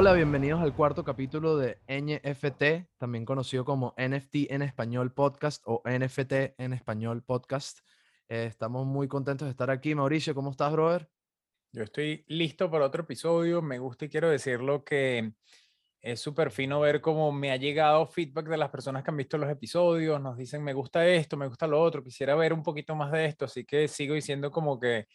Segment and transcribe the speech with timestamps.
[0.00, 5.82] Hola, bienvenidos al cuarto capítulo de NFT, también conocido como NFT en español podcast o
[5.84, 7.80] NFT en español podcast.
[8.28, 9.96] Eh, estamos muy contentos de estar aquí.
[9.96, 11.10] Mauricio, ¿cómo estás, brother?
[11.72, 13.60] Yo estoy listo para otro episodio.
[13.60, 15.32] Me gusta y quiero decirlo que
[16.00, 19.36] es súper fino ver cómo me ha llegado feedback de las personas que han visto
[19.36, 20.20] los episodios.
[20.20, 23.24] Nos dicen, me gusta esto, me gusta lo otro, quisiera ver un poquito más de
[23.24, 23.46] esto.
[23.46, 25.08] Así que sigo diciendo como que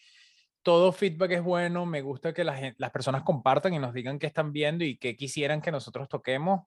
[0.63, 1.85] todo feedback es bueno.
[1.85, 5.62] Me gusta que las personas compartan y nos digan qué están viendo y qué quisieran
[5.62, 6.62] que nosotros toquemos.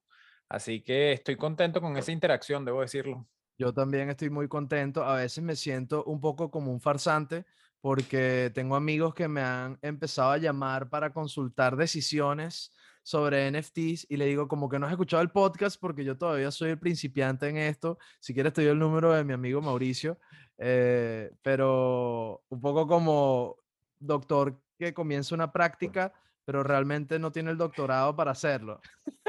[0.47, 3.27] Así que estoy contento con esa interacción, debo decirlo.
[3.57, 5.03] Yo también estoy muy contento.
[5.03, 7.45] A veces me siento un poco como un farsante
[7.81, 12.71] porque tengo amigos que me han empezado a llamar para consultar decisiones
[13.03, 16.51] sobre NFTs y le digo como que no has escuchado el podcast porque yo todavía
[16.51, 17.97] soy el principiante en esto.
[18.19, 20.19] Si quieres te doy el número de mi amigo Mauricio,
[20.57, 23.57] eh, pero un poco como
[23.99, 26.13] doctor que comienza una práctica
[26.47, 28.79] pero realmente no tiene el doctorado para hacerlo.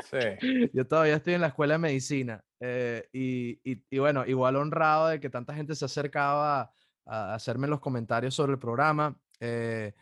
[0.08, 0.18] Sí.
[0.72, 5.18] Yo todavía estoy en la escuela de medicina eh, y, y, bueno, igual honrado de
[5.18, 6.72] que tanta gente se acercaba
[7.04, 9.18] a, hacerme los comentarios sobre el programa.
[9.40, 9.94] Eh,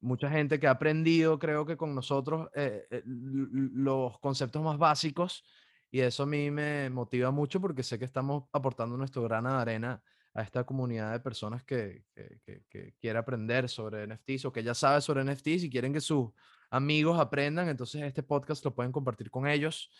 [0.00, 5.44] mucha gente que ha aprendido, creo que con nosotros, eh, los conceptos más básicos
[5.90, 9.56] y eso a mí me motiva mucho porque sé que estamos aportando nuestro grano de
[9.56, 10.02] arena
[10.38, 14.72] a esta comunidad de personas que, que, que, quiere aprender sobre NFTs o que ya
[14.72, 16.28] sabe sobre NFTs y quieren que sus
[16.70, 19.90] amigos aprendan, entonces este podcast lo pueden compartir con ellos.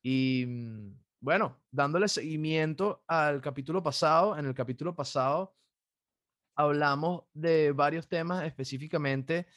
[0.00, 5.56] Y mm, bueno, dándole seguimiento al capítulo pasado, en el capítulo pasado
[6.54, 9.48] hablamos de varios temas específicamente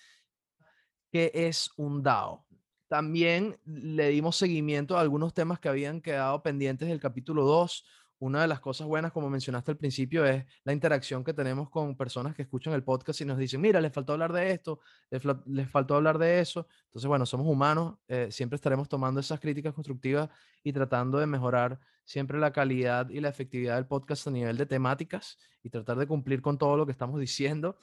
[1.11, 2.47] qué es un DAO.
[2.87, 7.85] También le dimos seguimiento a algunos temas que habían quedado pendientes del capítulo 2,
[8.21, 11.97] una de las cosas buenas, como mencionaste al principio, es la interacción que tenemos con
[11.97, 15.69] personas que escuchan el podcast y nos dicen, mira, les faltó hablar de esto, les,
[15.71, 16.67] faltó hablar de eso.
[16.85, 20.29] Entonces, bueno, somos humanos, eh, siempre estaremos tomando esas críticas constructivas
[20.63, 24.67] y tratando de mejorar siempre la calidad y la efectividad del podcast a nivel de
[24.67, 27.79] temáticas y tratar de cumplir con todo lo que estamos diciendo.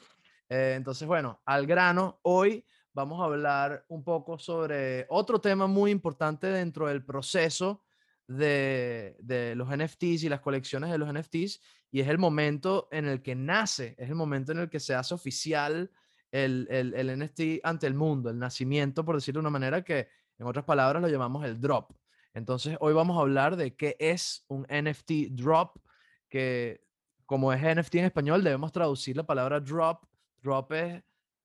[0.49, 5.91] Eh, entonces, bueno, al grano, hoy vamos a hablar un poco sobre otro tema muy
[5.91, 7.83] importante dentro del proceso
[8.29, 13.23] de, los NFTs y las colecciones de los NFTs y es el momento en el
[13.23, 15.91] que nace, es el momento en el que se hace oficial
[16.31, 20.47] el, el, NFT ante el mundo, el nacimiento, por decirlo de una manera que en
[20.47, 21.93] otras palabras lo llamamos el drop.
[22.35, 25.79] Entonces hoy vamos a hablar de qué es un NFT drop,
[26.29, 26.85] que
[27.25, 30.05] como es NFT en español debemos traducir la palabra drop.
[30.43, 31.03] Drop es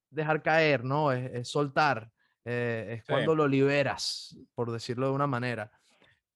[0.09, 1.13] dejar caer, ¿no?
[1.13, 2.11] Es, soltar,
[2.43, 5.71] eh, es cuando lo liberas, por decirlo de una manera.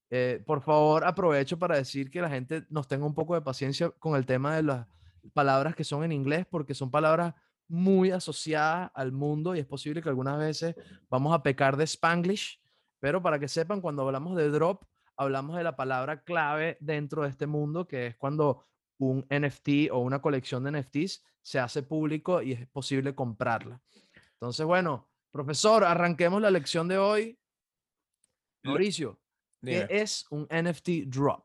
[0.09, 3.89] Eh, por favor, aprovecho para decir que la gente nos tenga un poco de paciencia
[3.89, 4.87] con el tema de las
[5.33, 7.33] palabras que son en inglés, porque son palabras
[7.67, 10.75] muy asociadas al mundo y es posible que algunas veces
[11.09, 12.61] vamos a pecar de spanglish,
[12.99, 14.83] pero para que sepan, cuando hablamos de drop,
[15.17, 18.65] hablamos de la palabra clave dentro de este mundo, que es cuando
[18.99, 23.81] un NFT o una colección de NFTs se hace público y es posible comprarla.
[24.33, 27.39] Entonces, bueno, profesor, arranquemos la lección de hoy.
[28.63, 29.19] Mauricio,
[29.63, 31.43] ¿Qué es un NFT drop?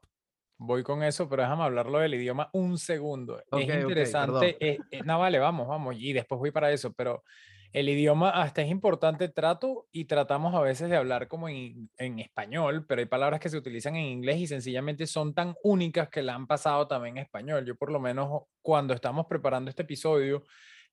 [0.59, 3.43] Voy con eso, pero déjame hablarlo del idioma un segundo.
[3.51, 4.57] es interesante.
[4.61, 5.97] Eh, eh, no, vale, vamos, vamos.
[5.99, 7.25] Y después voy para eso, pero
[7.73, 9.29] el idioma hasta es importante.
[9.29, 13.49] Trato y tratamos a veces de hablar como en, en, español, pero hay palabras que
[13.49, 17.25] se utilizan en inglés y sencillamente son tan únicas que la han pasado también en
[17.25, 17.65] español.
[17.65, 20.45] Yo por lo menos cuando estamos preparando este episodio,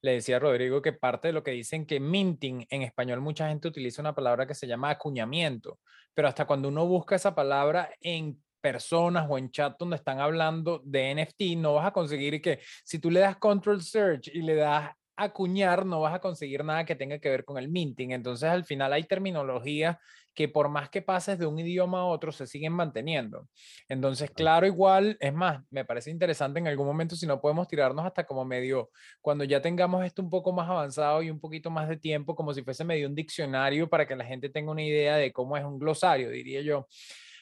[0.02, 3.50] le decía a Rodrigo que parte de lo que dicen que minting en español mucha
[3.50, 5.80] gente utiliza una palabra que se llama acuñamiento,
[6.14, 10.82] pero hasta cuando uno busca esa palabra en personas o en chat donde están hablando
[10.84, 14.56] de NFT, no vas a conseguir que si tú le das control search y le
[14.56, 18.12] das acuñar, no vas a conseguir nada que tenga que ver con el minting.
[18.12, 19.98] Entonces, al final hay terminologías
[20.40, 23.50] que por más que pases de un idioma a otro, se siguen manteniendo.
[23.90, 28.06] Entonces, claro, igual, es más, me parece interesante en algún momento si no podemos tirarnos
[28.06, 28.90] hasta como medio,
[29.20, 32.54] cuando ya tengamos esto un poco más avanzado y un poquito más de tiempo, como
[32.54, 35.66] si fuese medio un diccionario para que la gente tenga una idea de cómo es
[35.66, 36.88] un glosario, diría yo.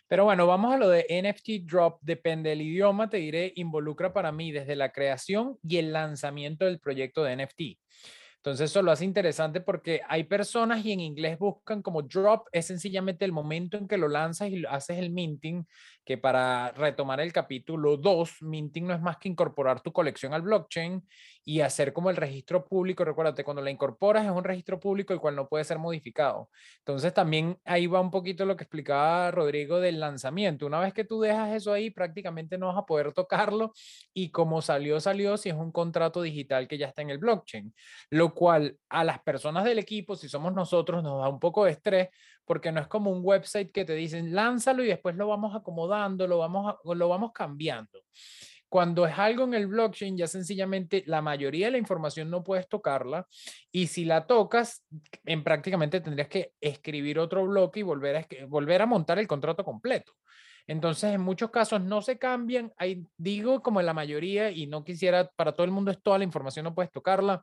[0.07, 1.99] Pero bueno, vamos a lo de NFT Drop.
[2.01, 6.79] Depende del idioma, te diré, involucra para mí desde la creación y el lanzamiento del
[6.79, 7.61] proyecto de NFT.
[8.47, 12.65] Entonces eso lo hace interesante porque hay personas y en inglés buscan como drop, es
[12.65, 15.67] sencillamente el momento en que lo lanzas y haces el minting,
[16.05, 20.43] que para retomar el capítulo 2, minting no es más que incorporar tu colección al
[20.43, 21.05] blockchain
[21.47, 23.05] y hacer como el registro público.
[23.05, 26.49] Recuérdate, cuando la incorporas es un registro público el cual no puede ser modificado.
[26.79, 30.65] Entonces también ahí va un poquito lo que explicaba Rodrigo del lanzamiento.
[30.65, 33.71] Una vez que tú dejas eso ahí, prácticamente no vas a poder tocarlo
[34.13, 37.73] y como salió, salió si es un contrato digital que ya está en el blockchain.
[38.09, 41.71] Lo cual a las personas del equipo, si somos nosotros, nos da un poco de
[41.71, 42.09] estrés
[42.43, 46.27] porque no es como un website que te dicen lánzalo y después lo vamos acomodando,
[46.27, 48.01] lo vamos, lo vamos cambiando.
[48.69, 52.67] Cuando es algo en el blockchain, ya sencillamente la mayoría de la información no puedes
[52.67, 53.25] tocarla
[53.71, 54.85] y si la tocas,
[55.25, 59.63] en prácticamente tendrías que escribir otro bloque y volver a, volver a montar el contrato
[59.63, 60.13] completo.
[60.67, 62.73] Entonces, en muchos casos no se cambian.
[62.77, 66.17] Hay, digo como en la mayoría, y no quisiera, para todo el mundo es toda
[66.17, 67.41] la información, no puedes tocarla,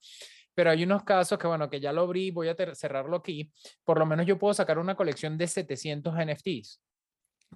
[0.55, 3.51] pero hay unos casos que, bueno, que ya lo abrí, voy a cerrarlo aquí.
[3.83, 6.83] Por lo menos yo puedo sacar una colección de 700 NFTs,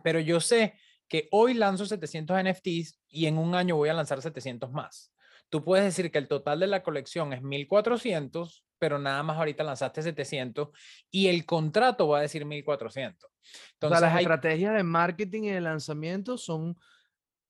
[0.03, 0.75] pero yo sé
[1.09, 5.13] que hoy lanzo 700 NFTs y en un año voy a lanzar 700 más.
[5.51, 9.65] Tú puedes decir que el total de la colección es 1400, pero nada más ahorita
[9.65, 10.69] lanzaste 700
[11.11, 13.31] y el contrato va a decir 1400.
[13.73, 16.77] Entonces, las estrategias de marketing y de lanzamiento son,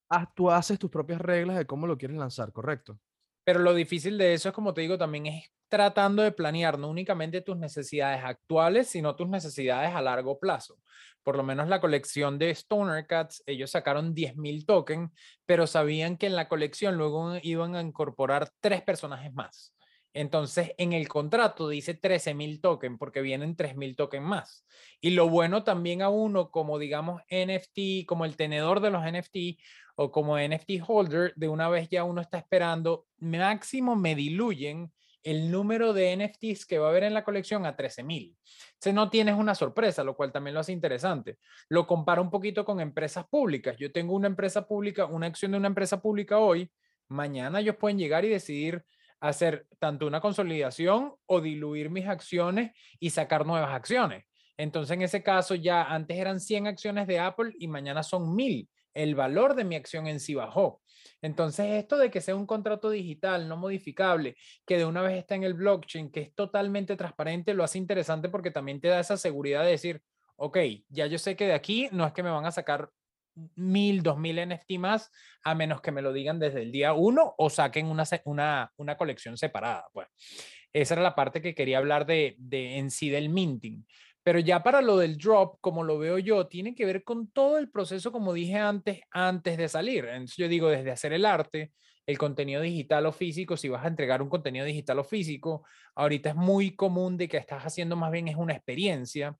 [0.09, 3.01] ah, tú haces tus propias reglas de cómo lo quieres lanzar, ¿correcto?
[3.49, 6.91] Pero lo difícil de eso es, como te digo, también es tratando de planear no
[6.91, 10.77] únicamente tus necesidades actuales, sino tus necesidades a largo plazo
[11.29, 15.11] por lo menos la colección de Stoner Cats, ellos sacaron 10.000 tokens,
[15.45, 19.75] pero sabían que en la colección luego iban a incorporar tres personajes más.
[20.15, 24.67] Entonces, en el contrato dice 13.000 tokens porque vienen 3.000 tokens más.
[25.01, 29.61] Y lo bueno también a uno como, digamos, NFT, como el tenedor de los NFT
[29.97, 35.51] o como NFT holder, de una vez ya uno está esperando, máximo me diluyen el
[35.51, 38.35] número de NFTs que va a haber en la colección a 13.000.
[38.81, 41.39] Si no tienes una sorpresa, lo cual también lo hace interesante.
[41.69, 43.77] Lo comparo un poquito con empresas públicas.
[43.77, 46.71] Yo tengo una empresa pública, una acción de una empresa pública hoy.
[47.09, 48.85] Mañana ellos pueden llegar y decidir
[49.21, 54.25] hacer tanto una consolidación o diluir mis acciones y sacar nuevas acciones.
[54.57, 58.69] Entonces, en ese caso, ya antes eran 100 acciones de Apple y mañana son 1000.
[58.93, 60.83] El valor de mi acción en sí bajó.
[61.23, 64.37] Entonces, esto de que sea un contrato digital, no modificable,
[64.67, 68.29] que de una vez está en el blockchain, que es totalmente transparente, lo hace interesante
[68.29, 70.03] porque también te da esa seguridad de decir,
[70.37, 72.91] ok, ya yo sé que de aquí no es que me van a sacar
[73.57, 75.11] mil, dos mil NFT más,
[75.45, 78.97] a menos que me lo digan desde el día uno o saquen una, una, una
[78.97, 79.87] colección separada.
[79.93, 80.09] Pues
[80.73, 83.87] esa era la parte que quería hablar de, de en sí del minting.
[84.23, 87.57] Pero ya para lo del drop, como lo veo yo, tiene que ver con todo
[87.57, 90.05] el proceso, como dije antes, antes de salir.
[90.05, 91.73] Entonces yo digo, desde hacer el arte,
[92.09, 95.65] el contenido digital o físico, si vas a entregar un contenido digital o físico,
[95.95, 99.37] ahorita es muy común de que estás haciendo más bien es una experiencia.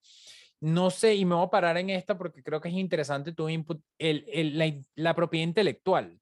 [0.61, 3.49] No sé, y me voy a parar en esta porque creo que es interesante tu
[3.49, 6.21] input, la, la propiedad intelectual.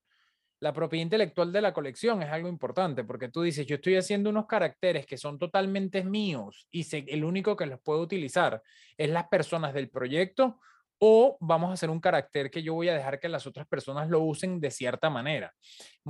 [0.60, 4.30] La propiedad intelectual de la colección es algo importante porque tú dices, yo estoy haciendo
[4.30, 8.62] unos caracteres que son totalmente míos y sé, el único que los puedo utilizar
[8.96, 10.60] es las personas del proyecto
[10.98, 14.08] o vamos a hacer un carácter que yo voy a dejar que las otras personas
[14.08, 15.52] lo usen de cierta manera.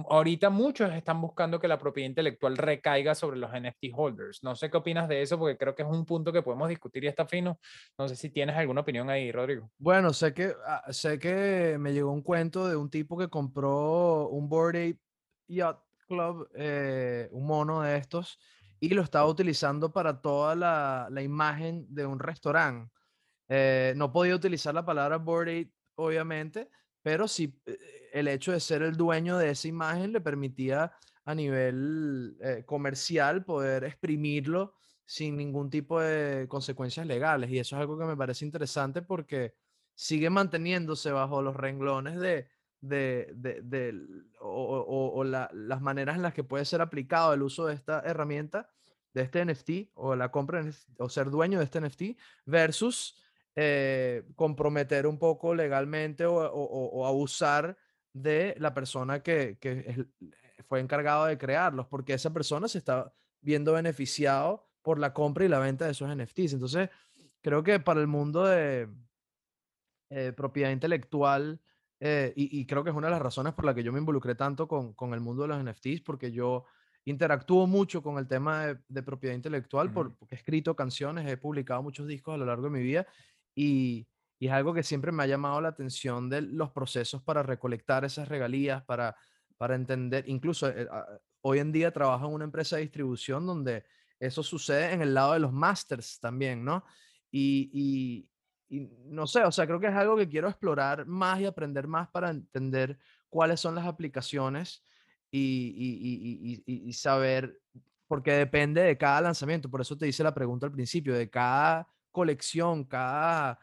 [0.09, 4.43] Ahorita muchos están buscando que la propiedad intelectual recaiga sobre los NFT holders.
[4.43, 7.05] No sé qué opinas de eso porque creo que es un punto que podemos discutir
[7.05, 7.59] y está fino.
[7.99, 9.71] No sé si tienes alguna opinión ahí, Rodrigo.
[9.79, 14.29] Bueno, sé que, ah, sé que me llegó un cuento de un tipo que compró
[14.29, 15.01] un Board Ape
[15.49, 18.39] Yacht Club, eh, un mono de estos,
[18.79, 22.96] y lo estaba utilizando para toda la, la imagen de un restaurante
[23.49, 26.69] eh, no podía utilizar la palabra board ape, obviamente,
[27.03, 27.79] pero sí eh,
[28.13, 30.93] el hecho de ser el dueño de esa imagen le permitía
[31.25, 34.75] a nivel eh, comercial poder exprimirlo
[35.05, 37.51] sin ningún tipo de consecuencias legales.
[37.51, 39.55] Y eso es algo que me parece interesante porque
[39.95, 42.49] sigue manteniéndose bajo los renglones de,
[44.41, 48.71] o, las maneras en las que puede ser aplicado el uso de esta herramienta,
[49.15, 50.65] de este NFT, o la compra
[50.99, 52.03] o ser dueño de este NFT,
[52.45, 53.17] versus
[53.59, 57.79] eh, comprometer un poco legalmente o, abusar
[58.13, 59.57] de la persona que,
[60.69, 65.49] fue encargado de crearlos, porque esa persona se está viendo beneficiado por la compra y
[65.49, 66.53] la venta de esos NFTs.
[66.53, 66.91] Entonces,
[67.41, 68.89] creo que para el mundo de
[70.11, 71.59] eh, propiedad intelectual,
[71.99, 74.35] eh, y, creo que es una de las razones por la que yo me involucré
[74.35, 76.67] tanto con, el mundo de los NFTs, porque yo
[77.07, 82.07] interactúo mucho con el tema de, propiedad intelectual, porque he escrito canciones, he publicado muchos
[82.07, 83.07] discos a lo largo de mi vida
[83.57, 84.07] y,
[84.39, 88.29] es algo que siempre me ha llamado la atención de los procesos para recolectar esas
[88.29, 89.17] regalías, para,
[89.57, 90.87] para entender, incluso eh,
[91.41, 93.85] hoy en día trabajo en una empresa de distribución donde
[94.21, 96.85] eso sucede en el lado de los masters también, ¿no?
[97.33, 98.29] Y,
[98.69, 102.09] no sé, o sea, creo que es algo que quiero explorar más y aprender más
[102.09, 102.99] para entender
[103.31, 104.83] cuáles son las aplicaciones
[105.31, 107.61] y, y, saber,
[108.07, 111.89] porque depende de cada lanzamiento, por eso te hice la pregunta al principio, de cada
[112.17, 113.59] colección, cada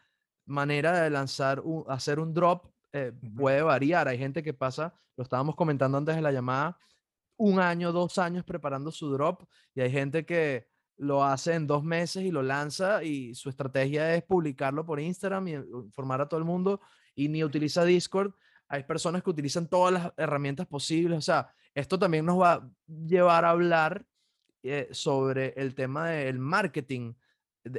[0.45, 4.07] manera de lanzar, un, hacer un drop eh, puede variar.
[4.07, 6.77] Hay gente que pasa, lo estábamos comentando antes de la llamada,
[7.35, 9.41] un año, dos años preparando su drop
[9.73, 10.67] y hay gente que
[10.97, 15.47] lo hace en dos meses y lo lanza y su estrategia es publicarlo por Instagram
[15.47, 16.79] y informar a todo el mundo
[17.15, 18.33] y ni utiliza Discord.
[18.67, 21.17] Hay personas que utilizan todas las herramientas posibles.
[21.17, 24.05] O sea, esto también nos va a llevar a hablar
[24.61, 27.15] eh, sobre el tema del marketing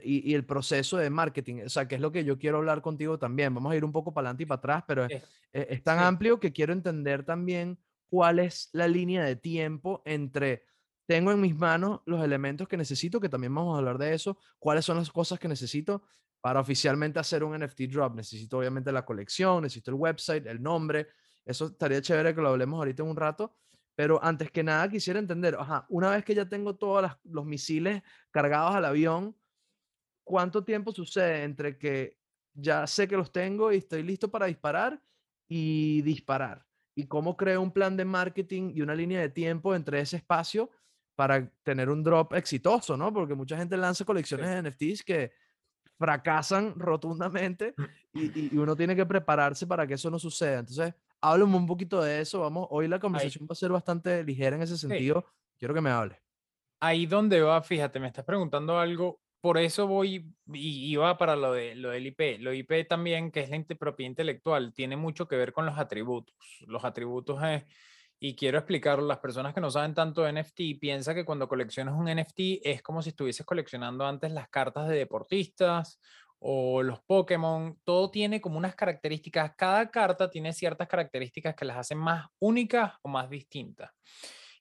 [0.03, 1.63] y, el proceso de marketing.
[1.67, 3.55] O sea, que es lo que yo quiero hablar contigo también.
[3.55, 5.23] Vamos a ir un poco para adelante y para atrás, pero es,
[5.53, 10.65] es tan amplio que quiero entender también cuál es la línea de tiempo entre
[11.07, 14.39] tengo en mis manos los elementos que necesito, que también vamos a hablar de eso,
[14.59, 16.03] cuáles son las cosas que necesito
[16.41, 18.15] para oficialmente hacer un NFT drop.
[18.17, 21.09] Necesito obviamente la colección, necesito el website, el nombre.
[21.45, 23.57] Eso estaría chévere que lo hablemos ahorita en un rato.
[23.95, 28.03] Pero antes que nada quisiera entender, ajá, una vez que ya tengo todos los misiles
[28.31, 29.37] cargados al avión,
[30.25, 32.19] ¿cuánto tiempo sucede entre que
[32.55, 35.01] ya sé que los tengo y estoy listo para disparar
[35.49, 36.67] y disparar?
[36.97, 40.71] ¿Y cómo creo un plan de marketing y una línea de tiempo entre ese espacio
[41.15, 43.13] para tener un drop exitoso, ¿no?
[43.13, 45.33] Porque mucha gente lanza colecciones de NFTs que
[45.99, 48.19] fracasan rotundamente mm.
[48.53, 50.61] y, uno tiene que prepararse para que eso no suceda.
[50.61, 52.41] Entonces, háblame un poquito de eso.
[52.41, 55.25] Vamos, hoy la conversación va a ser bastante ligera en ese sentido.
[55.59, 56.21] Quiero que me hable.
[56.81, 59.21] Ahí donde va, fíjate, me estás preguntando algo.
[59.45, 60.25] Por eso voy
[60.55, 62.39] y iba para lo, de, lo del IP.
[62.41, 66.35] Lo IP también, que es la propiedad intelectual, tiene mucho que ver con los atributos.
[66.67, 67.65] Los atributos es
[68.19, 71.95] y quiero explicarlo, las personas que no saben tanto de NFT piensan que cuando coleccionas
[71.95, 76.01] un NFT es como si estuvieses coleccionando antes las cartas de deportistas
[76.39, 81.77] o los Pokémon, todo tiene como unas características, cada carta tiene ciertas características que las
[81.77, 83.91] hacen más únicas o más distintas.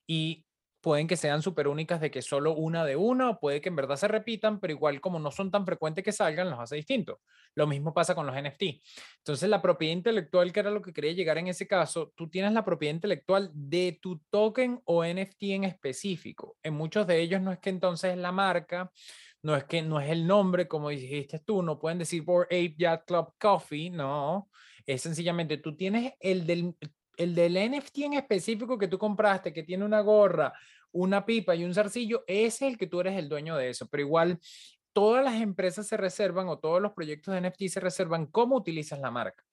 [0.06, 0.46] Y
[0.84, 3.78] pueden que sean súper únicas de que solo una de una, o puede que en
[3.78, 7.20] verdad se repitan, pero igual como no son tan frecuentes que salgan, los hace distintos.
[7.56, 8.64] Lo mismo pasa con los NFT.
[9.20, 12.52] Entonces, la propiedad intelectual, que era lo que quería llegar en ese caso, tú tienes
[12.52, 16.58] la propiedad intelectual de tu token o NFT en específico.
[16.62, 18.92] En muchos de ellos no es que entonces es la marca,
[19.42, 22.76] no es que no es el nombre, como dijiste tú, no pueden decir por Ape
[22.78, 24.50] Yacht Club Coffee, no.
[24.86, 26.76] Es sencillamente, tú tienes el del
[27.18, 30.54] el del NFT en específico que tú compraste, que tiene una gorra,
[30.92, 33.88] una pipa y un zarcillo, ese es el que tú eres el dueño de eso.
[33.90, 34.40] Pero igual,
[34.94, 39.00] todas las empresas se reservan o todos los proyectos de NFT se reservan cómo utilizas
[39.00, 39.44] la marca.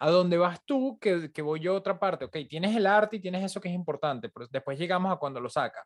[0.00, 2.24] A dónde vas tú, que, voy yo a otra parte.
[2.24, 5.40] Ok, tienes el arte y tienes eso que es importante, pero después llegamos a cuando
[5.40, 5.84] lo sacas.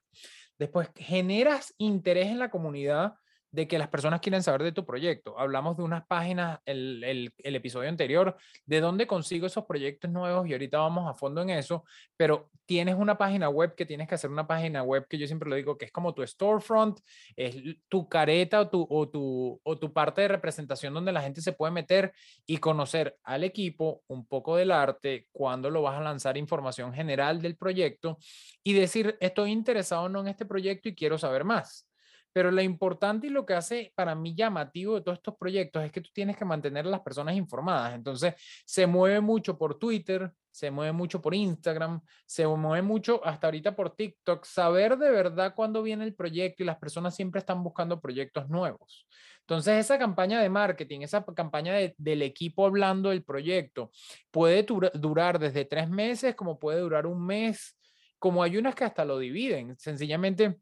[0.59, 3.15] Después generas interés en la comunidad
[3.53, 5.39] de que las personas quieren saber de tu proyecto.
[5.39, 10.53] Hablamos de unas páginas, el, el, episodio anterior, de dónde consigo esos proyectos nuevos y
[10.53, 11.85] ahorita vamos a fondo en eso,
[12.17, 15.51] pero tienes una página web que tienes que hacer una página web que yo siempre
[15.51, 17.01] lo digo que es como tu storefront,
[17.37, 17.57] es
[17.89, 21.53] tu careta o tu, o tu, o tu parte de representación donde la gente se
[21.53, 22.15] puede meter
[22.47, 27.43] y conocer al equipo, un poco del arte, cuando lo vas a lanzar información general
[27.43, 28.17] del proyecto
[28.63, 31.92] y decir, estoy interesado no en este proyecto y quiero saber más.
[32.33, 35.93] Pero lo importante y lo que hace para mí llamativo de todos estos proyectos es
[35.93, 37.95] que tú tienes que mantener a las personas informadas.
[37.95, 38.35] Entonces,
[38.65, 43.75] se mueve mucho por Twitter, se mueve mucho por Instagram, se mueve mucho hasta ahorita
[43.75, 44.45] por TikTok.
[44.45, 49.07] Saber de verdad cuándo viene el proyecto y las personas siempre están buscando proyectos nuevos.
[49.41, 53.91] Entonces, esa campaña de marketing, esa campaña del equipo hablando del proyecto,
[54.31, 57.77] puede durar desde tres meses como puede durar un mes,
[58.19, 59.77] como hay unas que hasta lo dividen.
[59.79, 60.59] Sencillamente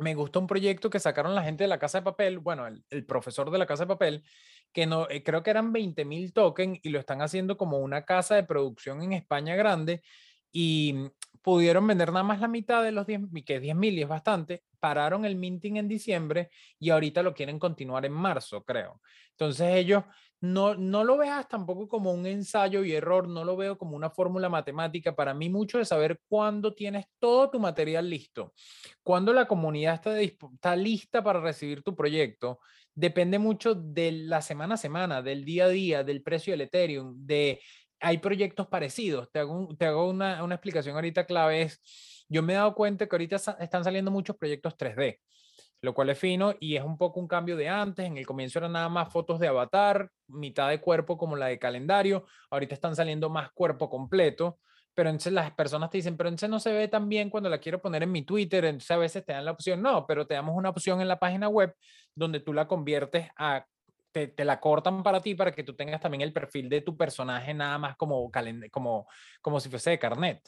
[0.00, 3.06] me gusta un proyecto que sacaron la gente de la Casa de Papel, bueno, el,
[3.06, 4.24] profesor de la Casa de Papel,
[4.72, 8.04] que no, eh, creo que eran 20 mil tokens y lo están haciendo como una
[8.04, 10.02] casa de producción en España grande
[10.52, 11.10] y
[11.42, 14.62] pudieron vender nada más la mitad de los 10, que 10 mil y es bastante,
[14.78, 19.00] pararon el minting en diciembre y ahorita lo quieren continuar en marzo, creo.
[19.30, 20.04] Entonces ellos
[20.40, 24.10] no, no lo veas tampoco como un ensayo y error, no lo veo como una
[24.10, 25.14] fórmula matemática.
[25.14, 28.54] Para mí mucho de saber cuándo tienes todo tu material listo,
[29.02, 32.60] cuándo la comunidad está, está lista para recibir tu proyecto,
[32.94, 37.14] depende mucho de la semana a semana, del día a día, del precio del Ethereum,
[37.26, 37.60] de
[38.00, 39.30] hay proyectos parecidos.
[39.30, 41.62] Te hago, te hago una, una, explicación ahorita clave.
[41.62, 41.80] Es,
[42.28, 45.18] yo me he dado cuenta que ahorita están saliendo muchos proyectos 3D,
[45.82, 48.06] lo cual es fino y es un poco un cambio de antes.
[48.06, 51.58] En el comienzo eran nada más fotos de avatar, mitad de cuerpo como la de
[51.58, 52.24] calendario.
[52.50, 54.58] Ahorita están saliendo más cuerpo completo.
[54.92, 57.58] Pero entonces las personas te dicen, pero entonces no se ve tan bien cuando la
[57.58, 58.64] quiero poner en mi Twitter.
[58.64, 61.18] Entonces a veces te dan la opción, no, pero te damos una opción en la
[61.18, 61.74] página web
[62.14, 63.64] donde tú la conviertes a
[64.12, 67.54] te, la cortan para ti para que tú tengas también el perfil de tu personaje
[67.54, 68.30] nada más como,
[68.70, 69.06] como,
[69.40, 70.40] como si fuese de carnet.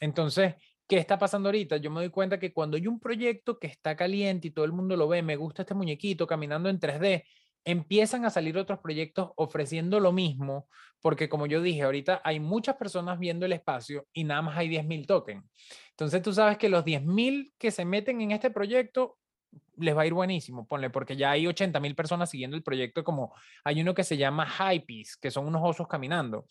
[0.00, 0.54] Entonces,
[0.86, 1.76] ¿qué está pasando ahorita?
[1.78, 4.72] Yo me doy cuenta que cuando hay un proyecto que está caliente y todo el
[4.72, 7.24] mundo lo ve, me gusta este muñequito caminando en 3D,
[7.64, 10.68] empiezan a salir otros proyectos ofreciendo lo mismo,
[11.00, 14.68] porque como yo dije, ahorita hay muchas personas viendo el espacio y nada más hay
[14.68, 15.44] 10.000 tokens.
[15.90, 19.18] Entonces tú sabes que los 10.000 que se meten en este proyecto
[19.78, 23.04] les va a ir buenísimo, ponle, porque ya hay 80 mil personas siguiendo el proyecto,
[23.04, 26.46] como hay uno que se llama Hypees, que son unos osos caminando.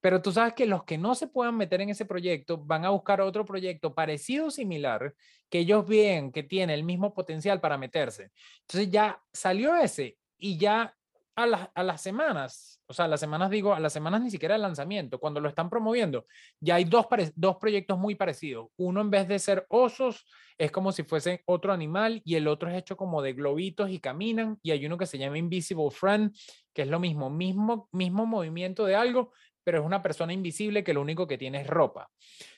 [0.00, 2.90] Pero tú sabes que los que no se puedan meter en ese proyecto van a
[2.90, 5.14] buscar otro proyecto parecido similar
[5.48, 8.30] que ellos vean que tiene el mismo potencial para meterse.
[8.62, 10.95] Entonces ya salió ese y ya
[11.36, 14.56] a, a las semanas, o sea, a las semanas digo, a las semanas ni siquiera
[14.56, 16.26] el lanzamiento, cuando lo están promoviendo,
[16.60, 18.68] ya hay dos, dos proyectos muy parecidos.
[18.76, 20.26] Uno en vez de ser osos,
[20.58, 24.00] es como si fuese otro animal y el otro es hecho como de globitos y
[24.00, 26.34] caminan y hay uno que se llama Invisible Friend,
[26.72, 30.94] que es lo mismo, mismo, mismo movimiento de algo, pero es una persona invisible que
[30.94, 32.08] lo único que tiene es ropa.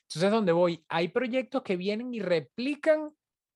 [0.03, 3.11] Entonces, donde voy, hay proyectos que vienen y replican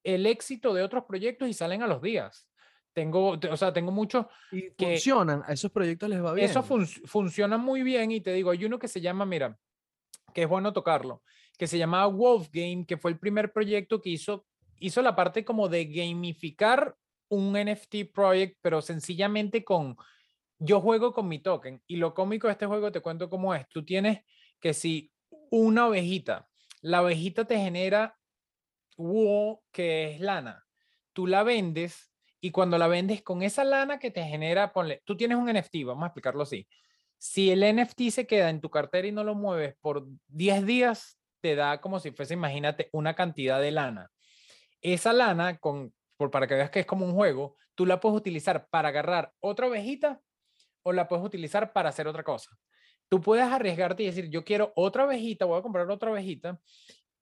[0.05, 2.47] el éxito de otros proyectos y salen a los días.
[2.92, 6.50] Tengo, o sea, tengo muchos y que funcionan, a esos proyectos les va bien.
[6.50, 9.58] Eso funciona muy bien y te digo, hay uno que se llama, mira,
[10.34, 11.22] que es bueno tocarlo,
[11.56, 14.46] que se llamaba Wolf Game, que fue el primer proyecto que hizo,
[14.78, 16.96] hizo la parte como de gamificar
[17.28, 19.96] un NFT project, pero sencillamente con,
[20.58, 23.66] yo juego con mi token y lo cómico de este juego te cuento cómo es,
[23.68, 24.22] tú tienes
[24.61, 25.11] que si
[25.50, 26.49] una ovejita,
[26.82, 28.18] la ovejita te genera
[28.99, 30.66] wool, que es lana,
[31.12, 32.12] tú la vendes
[32.44, 35.84] y cuando la vendes con esa lana que te genera, ponle, tú tienes un NFT,
[35.87, 36.66] vamos a explicarlo así.
[37.16, 41.20] Si el NFT se queda en tu cartera y no lo mueves por 10 días,
[41.40, 44.11] te da como si fuese, imagínate, una cantidad de lana.
[44.80, 48.18] Esa lana, con, por, para que veas que es como un juego, tú la puedes
[48.18, 50.20] utilizar para agarrar otra ovejita
[50.82, 52.50] o la puedes utilizar para hacer otra cosa.
[53.08, 56.58] Tú puedes arriesgarte y decir, yo quiero otra ovejita, voy a comprar otra ovejita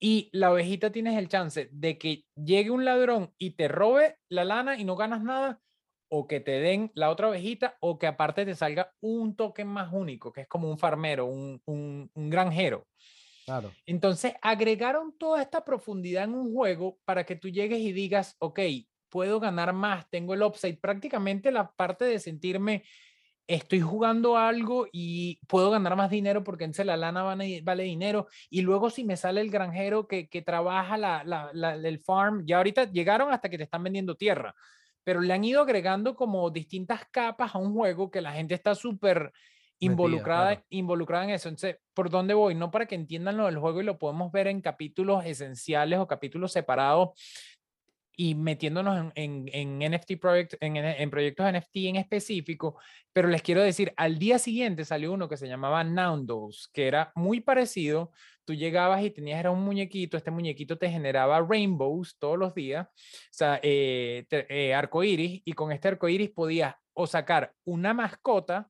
[0.00, 4.44] y la ovejita tienes el chance de que llegue un ladrón y te robe la
[4.44, 5.60] lana y no ganas nada,
[6.08, 9.92] o que te den la otra ovejita, o que aparte te salga un token más
[9.92, 12.88] único, que es como un farmero, un, un, granjero.
[13.44, 13.72] Claro.
[13.84, 18.60] Entonces agregaron toda esta profundidad en un juego para que tú llegues y digas, ok,
[19.10, 22.84] puedo ganar más, tengo el upside, prácticamente la parte de sentirme
[23.50, 28.28] estoy jugando algo y puedo ganar más dinero porque en la lana vale, vale, dinero.
[28.48, 32.58] Y luego si me sale el granjero que, que trabaja la, la, el farm, ya
[32.58, 34.54] ahorita llegaron hasta que te están vendiendo tierra,
[35.02, 38.76] pero le han ido agregando como distintas capas a un juego que la gente está
[38.76, 39.32] súper
[39.80, 41.48] involucrada, involucrada en eso.
[41.48, 42.54] Entonces, ¿por dónde voy?
[42.54, 46.06] No para que entiendan lo del juego y lo podemos ver en capítulos esenciales o
[46.06, 47.10] capítulos separados
[48.16, 52.78] y metiéndonos en, en, en NFT project, en, en, proyectos NFT en específico,
[53.12, 57.12] pero les quiero decir, al día siguiente salió uno que se llamaba Noundos, que era
[57.14, 58.12] muy parecido.
[58.44, 62.86] Tú llegabas y tenías era un muñequito, este muñequito te generaba rainbows todos los días,
[62.86, 62.92] o
[63.30, 68.68] sea, eh, eh arcoiris, y con este arcoiris podías o sacar una mascota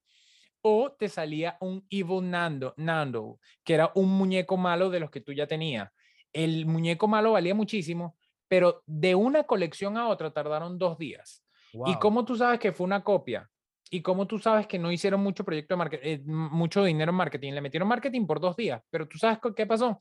[0.63, 5.21] o te salía un Evil Nando, Nando, que era un muñeco malo de los que
[5.21, 5.91] tú ya tenías.
[6.33, 8.17] El muñeco malo valía muchísimo,
[8.51, 11.47] pero de una colección a otra tardaron dos días.
[11.87, 13.49] ¿Y cómo tú sabes que fue una copia?
[13.91, 17.17] ¿Y cómo tú sabes que no hicieron mucho proyecto de marketing, eh, mucho dinero en
[17.17, 17.53] marketing?
[17.53, 20.01] Le metieron marketing por dos días, pero tú sabes qué pasó?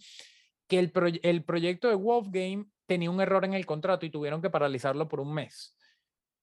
[0.67, 4.41] Que el, el proyecto de Wolf Game tenía un error en el contrato y tuvieron
[4.41, 5.77] que paralizarlo por un mes.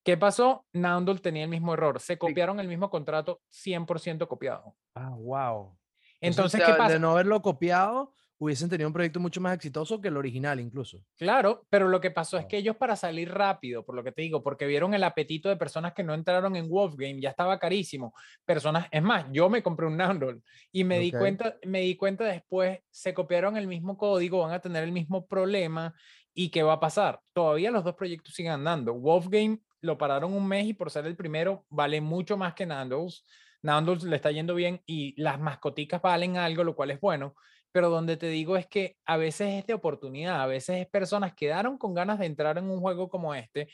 [0.05, 0.65] ¿Qué pasó?
[0.75, 1.99] Nandol tenía el mismo error.
[1.99, 4.77] Se copiaron el mismo contrato 100% copiado.
[4.95, 5.77] Ah, wow.
[6.21, 6.93] Entonces, ¿qué pasa?
[6.93, 11.03] De no haberlo copiado, hubiesen tenido un proyecto mucho más exitoso que el original incluso.
[11.17, 14.23] Claro, pero lo que pasó es que ellos para salir rápido, por lo que te
[14.23, 18.13] digo, porque vieron el apetito de personas que no entraron en Wolfgame, ya estaba carísimo.
[18.45, 22.25] Personas, es más, yo me compré un Nandol y me di cuenta, me di cuenta
[22.25, 25.95] después, se copiaron el mismo código, van a tener el mismo problema
[26.35, 27.21] y qué va a pasar.
[27.33, 28.93] Todavía los dos proyectos siguen andando.
[28.93, 33.25] Wolfgame lo pararon un mes y por ser el primero vale mucho más que Nandos.
[33.67, 37.35] Nandos le está yendo bien y las mascoticas valen algo, lo cual es bueno
[37.77, 41.35] pero donde te digo es que a veces es de oportunidad, a veces es personas
[41.35, 43.69] quedaron con ganas de entrar en un juego como este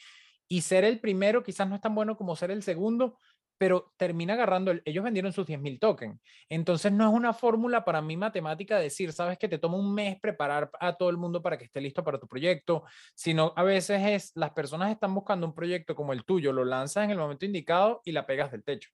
[0.49, 3.17] y ser el primero quizás no es tan bueno como ser el segundo,
[3.59, 6.21] pero termina agarrando, ellos vendieron sus 10.000 tokens.
[6.49, 10.19] Entonces no es una fórmula para mí matemática decir, sabes que te toma un mes
[10.21, 12.83] preparar a todo el mundo para que esté listo para tu proyecto,
[13.15, 17.05] sino a veces es, las personas están buscando un proyecto como el tuyo, lo lanzas
[17.05, 18.91] en el momento indicado y la pegas del techo.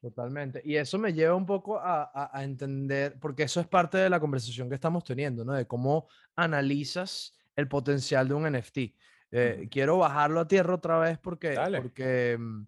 [0.00, 0.62] Totalmente.
[0.64, 4.68] Y eso me lleva un poco a, entender, porque eso es parte de la conversación
[4.68, 5.54] que estamos teniendo, ¿no?
[5.54, 6.06] De cómo
[6.36, 8.78] analizas el potencial de un NFT.
[9.30, 12.66] Eh, quiero bajarlo a tierra otra vez porque, porque mm,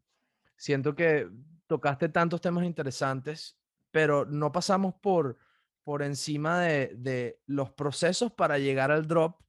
[0.56, 1.28] siento que
[1.68, 3.56] tocaste tantos temas interesantes,
[3.92, 5.38] pero no pasamos por,
[5.84, 9.40] por encima de, de los procesos para llegar al drop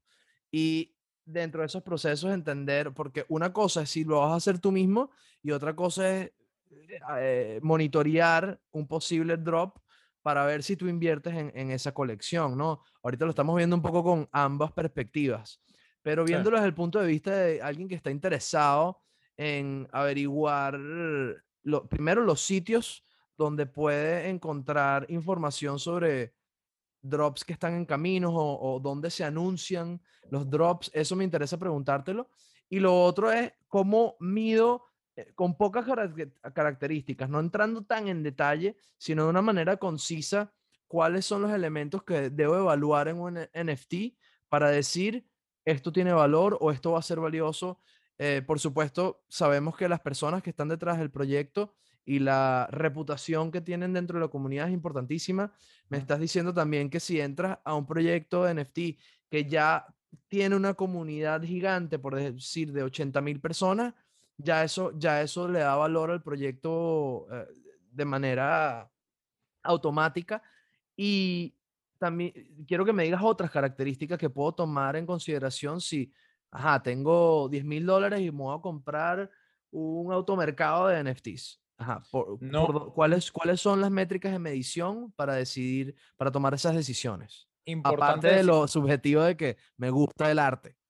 [0.52, 4.60] y dentro de esos procesos entender, porque una cosa es si lo vas a hacer
[4.60, 5.10] tú mismo
[5.42, 6.32] y otra cosa es
[7.18, 9.78] eh, monitorear un posible drop
[10.22, 12.84] para ver si tú inviertes en, esa colección, ¿no?
[13.02, 15.62] Ahorita lo estamos viendo un poco con ambas perspectivas,
[16.04, 19.02] pero viéndolo desde el punto de vista de alguien que está interesado
[19.36, 20.78] en averiguar,
[21.64, 23.04] lo, primero, los sitios
[23.36, 26.36] donde puede encontrar información sobre
[27.02, 31.58] drops que están en caminos o, o dónde se anuncian los drops, eso me interesa
[31.58, 32.30] preguntártelo.
[32.70, 34.91] Y lo otro es cómo mido eh,
[35.36, 35.86] con pocas
[36.54, 40.54] características, no entrando tan en detalle, sino de una manera concisa,
[40.88, 44.18] cuáles son los elementos que debo evaluar en un NFT
[44.50, 45.26] para decir
[45.64, 47.80] esto tiene valor o esto va a ser valioso.
[48.18, 53.52] Eh, por supuesto, sabemos que las personas que están detrás del proyecto y la reputación
[53.52, 55.54] que tienen dentro de la comunidad es importantísima.
[55.88, 58.80] Me estás diciendo también que si entras a un proyecto de NFT
[59.30, 59.86] que ya
[60.28, 63.94] tiene una comunidad gigante, por decir, de 80 mil personas,
[64.44, 67.48] ya eso, ya eso le da valor al proyecto eh,
[67.92, 68.92] de manera
[69.64, 70.42] automática.
[70.96, 71.56] Y
[71.98, 72.34] también
[72.68, 76.12] quiero que me digas otras características que puedo tomar en consideración si,
[76.52, 79.30] ajá, tengo 10 mil dólares y me voy a comprar
[79.72, 81.62] un automercado de NFTs.
[81.78, 82.04] Ajá,
[82.40, 82.92] no.
[82.94, 87.48] ¿cuáles, ¿Cuáles son las métricas de medición para decidir, para tomar esas decisiones?
[87.66, 90.81] Importante Aparte de lo subjetivo de que me gusta el arte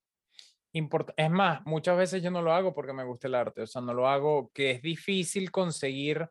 [0.72, 3.82] es más, muchas veces yo no lo hago porque me gusta el arte, o sea,
[3.82, 6.28] no lo hago que es difícil conseguir.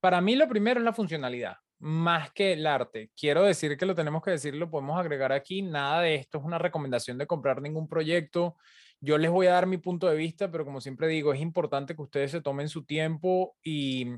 [0.00, 3.10] Para mí lo primero es la funcionalidad, más que el arte.
[3.16, 5.62] Quiero decir que lo tenemos que decir, lo podemos agregar aquí.
[5.62, 8.56] Nada de esto es una recomendación de comprar ningún proyecto.
[9.00, 11.96] Yo les voy a dar mi punto de vista, pero como siempre digo, es importante
[11.96, 14.08] que ustedes se tomen su tiempo y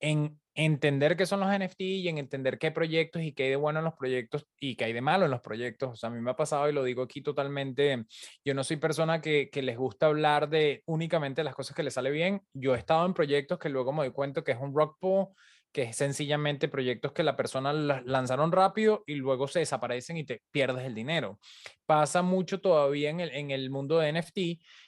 [0.00, 3.56] en entender qué son los NFT y en entender qué proyectos y qué hay de
[3.56, 5.90] bueno en los proyectos y qué hay de malo en los proyectos.
[5.90, 8.04] O sea, a mí me ha pasado y lo digo aquí totalmente,
[8.44, 11.94] yo no soy persona que, que les gusta hablar de únicamente las cosas que les
[11.94, 12.42] sale bien.
[12.52, 15.28] Yo he estado en proyectos que luego me doy cuenta que es un rock pool
[15.72, 20.42] que es sencillamente proyectos que la persona lanzaron rápido y luego se desaparecen y te
[20.50, 21.38] pierdes el dinero.
[21.86, 24.38] Pasa mucho todavía en el, en el mundo de NFT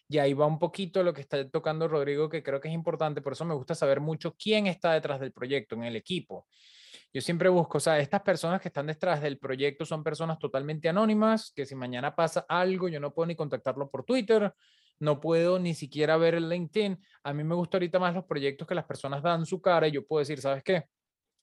[0.09, 3.23] y ahí va un poquito lo que está tocando Rodrigo, que creo que es importante,
[3.23, 6.47] por eso me gusta saber mucho quién está detrás del proyecto en el equipo.
[7.13, 10.89] Yo siempre busco, o sea, estas personas que están detrás del proyecto son personas totalmente
[10.89, 14.53] anónimas, que si mañana pasa algo, yo no puedo ni contactarlo por Twitter,
[14.99, 16.99] no puedo ni siquiera ver el LinkedIn.
[17.23, 19.93] A mí me gusta ahorita más los proyectos que las personas dan su cara y
[19.93, 20.85] yo puedo decir, ¿sabes qué?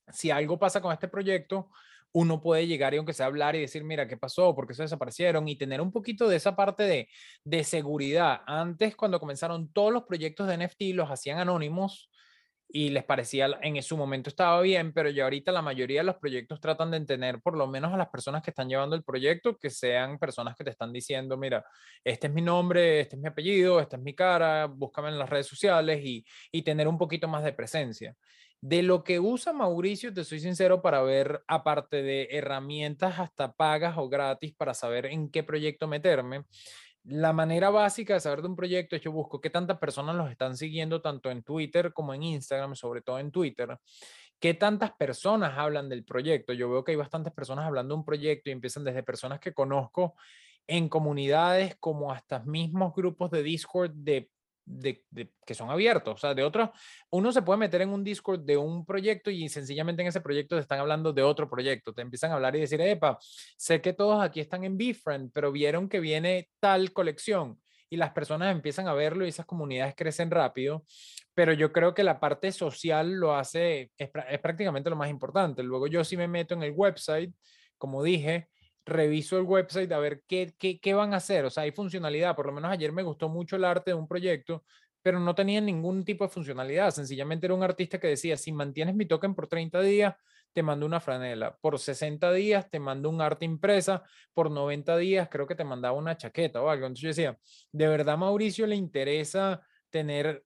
[0.09, 1.69] Si algo pasa con este proyecto,
[2.13, 4.53] uno puede llegar y aunque sea hablar y decir, mira, ¿qué pasó?
[4.53, 5.47] ¿Por qué se desaparecieron?
[5.47, 7.09] Y tener un poquito de esa parte de,
[7.43, 8.41] de seguridad.
[8.45, 12.09] Antes, cuando comenzaron todos los proyectos de NFT, los hacían anónimos
[12.73, 16.15] y les parecía en su momento estaba bien, pero ya ahorita la mayoría de los
[16.15, 19.57] proyectos tratan de tener por lo menos a las personas que están llevando el proyecto
[19.57, 21.65] que sean personas que te están diciendo, mira,
[22.03, 25.29] este es mi nombre, este es mi apellido, esta es mi cara, búscame en las
[25.29, 28.15] redes sociales y, y tener un poquito más de presencia.
[28.63, 33.97] De lo que usa Mauricio, te soy sincero, para ver, aparte de herramientas hasta pagas
[33.97, 36.45] o gratis para saber en qué proyecto meterme,
[37.03, 40.29] la manera básica de saber de un proyecto es yo busco qué tantas personas los
[40.29, 43.77] están siguiendo tanto en Twitter como en Instagram, sobre todo en Twitter.
[44.39, 46.53] ¿Qué tantas personas hablan del proyecto?
[46.53, 49.53] Yo veo que hay bastantes personas hablando de un proyecto y empiezan desde personas que
[49.53, 50.15] conozco
[50.67, 53.91] en comunidades como hasta mismos grupos de Discord
[54.65, 55.03] de
[55.45, 56.13] que son abiertos.
[56.13, 56.69] O sea, de otros,
[57.09, 60.55] uno se puede meter en un Discord de un proyecto y sencillamente en ese proyecto
[60.55, 61.93] te están hablando de otro proyecto.
[61.93, 63.17] Te empiezan a hablar y decir, epa,
[63.57, 68.11] sé que todos aquí están en BeFriend, pero vieron que viene tal colección y las
[68.11, 70.85] personas empiezan a verlo y esas comunidades crecen rápido.
[71.33, 75.63] Pero yo creo que la parte social lo hace, es prácticamente lo más importante.
[75.63, 77.33] Luego yo sí me meto en el website,
[77.77, 78.47] como dije,
[78.85, 81.45] reviso el website a ver qué, qué, qué, van a hacer.
[81.45, 82.35] O sea, hay funcionalidad.
[82.35, 84.63] Por lo menos ayer me gustó mucho el arte de un proyecto,
[85.01, 86.91] pero no tenía ningún tipo de funcionalidad.
[86.91, 90.15] Sencillamente era un artista que decía, si mantienes mi token por 30 días,
[90.53, 91.55] te mando una franela.
[91.61, 94.03] Por 60 días te mando un arte impresa.
[94.33, 96.85] Por 90 días creo que te mandaba una chaqueta o algo.
[96.85, 97.39] Entonces yo decía,
[97.71, 100.43] ¿de verdad Mauricio le interesa tener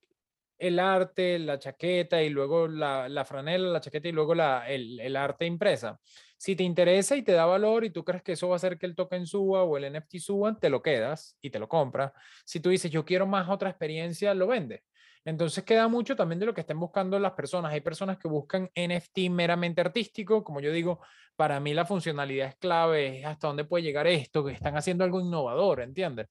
[0.57, 4.99] el arte, la chaqueta y luego la, la franela, la chaqueta y luego la, el,
[4.99, 5.99] el arte impresa?
[6.37, 8.77] Si te interesa y te da valor y tú crees que eso va a hacer
[8.77, 12.11] que el token suba o el NFT suba, te lo quedas y te lo compras.
[12.45, 14.81] Si tú dices, yo quiero más otra experiencia, lo vendes.
[15.25, 17.73] Entonces queda mucho también de lo que estén buscando las personas.
[17.73, 21.01] Hay personas que buscan NFT meramente artístico, como yo digo,
[21.35, 25.03] para mí la funcionalidad es clave, es hasta dónde puede llegar esto, que están haciendo
[25.03, 26.27] algo innovador, ¿entiendes?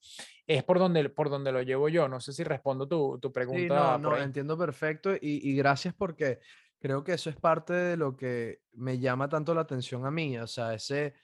[0.47, 2.09] Es por donde, por donde lo llevo yo.
[2.09, 3.99] No sé si respondo tu, tu pregunta.
[3.99, 6.39] no, no, entiendo perfecto y, y gracias porque
[6.85, 10.39] creo que eso es parte de lo que me llama tanto la atención a mí,
[10.39, 11.15] o sea, ese,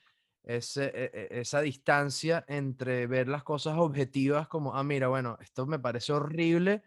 [0.42, 5.66] ese, e, e, esa distancia entre ver las cosas objetivas como, ah, mira, bueno, esto
[5.66, 6.82] me parece horrible,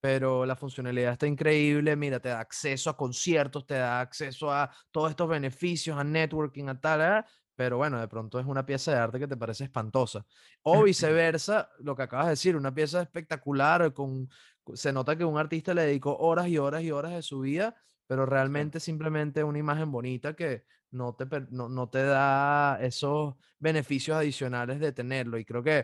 [0.00, 4.70] pero la funcionalidad está increíble, mira, te da acceso a conciertos, te da acceso a
[4.90, 8.92] todos estos beneficios, a networking, a tal, ah, pero bueno, de pronto es una pieza
[8.92, 10.24] de arte que te parece espantosa.
[10.62, 14.28] O viceversa, lo que acabas de decir, una pieza espectacular, con,
[14.74, 17.74] se nota que un artista le dedicó horas y horas y horas de su vida,
[18.06, 24.78] pero realmente simplemente una imagen bonita que no te, no, te da esos beneficios adicionales
[24.78, 25.38] de tenerlo.
[25.38, 25.78] Y creo que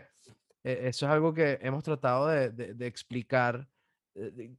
[0.63, 3.74] eh, eso es algo que hemos tratado de, de explicar eh,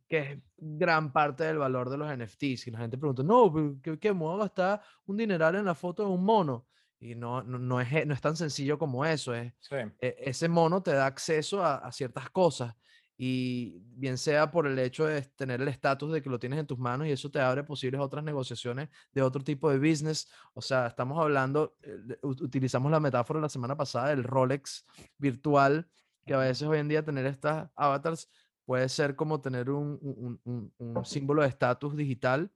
[0.08, 2.66] que es gran parte del valor de los NFTs.
[2.66, 6.10] Y la gente pregunta, no, ¿qué, qué modo gastar un dineral en la foto de
[6.10, 6.66] un mono?
[6.98, 9.34] Y no, no, es, no es tan sencillo como eso.
[9.34, 9.52] Es,
[10.00, 12.74] e, ese mono te da acceso a, ciertas cosas.
[13.18, 16.66] Y bien sea por el hecho de tener el estatus de que lo tienes en
[16.66, 20.28] tus manos y eso te abre posibles otras negociaciones de otro tipo de business.
[20.52, 24.84] O sea, estamos hablando, eh, utilizamos la metáfora la semana pasada del Rolex
[25.16, 25.88] virtual,
[26.26, 28.28] que a veces hoy en día tener estas avatars
[28.66, 32.50] puede ser como tener un, un, símbolo de estatus digital,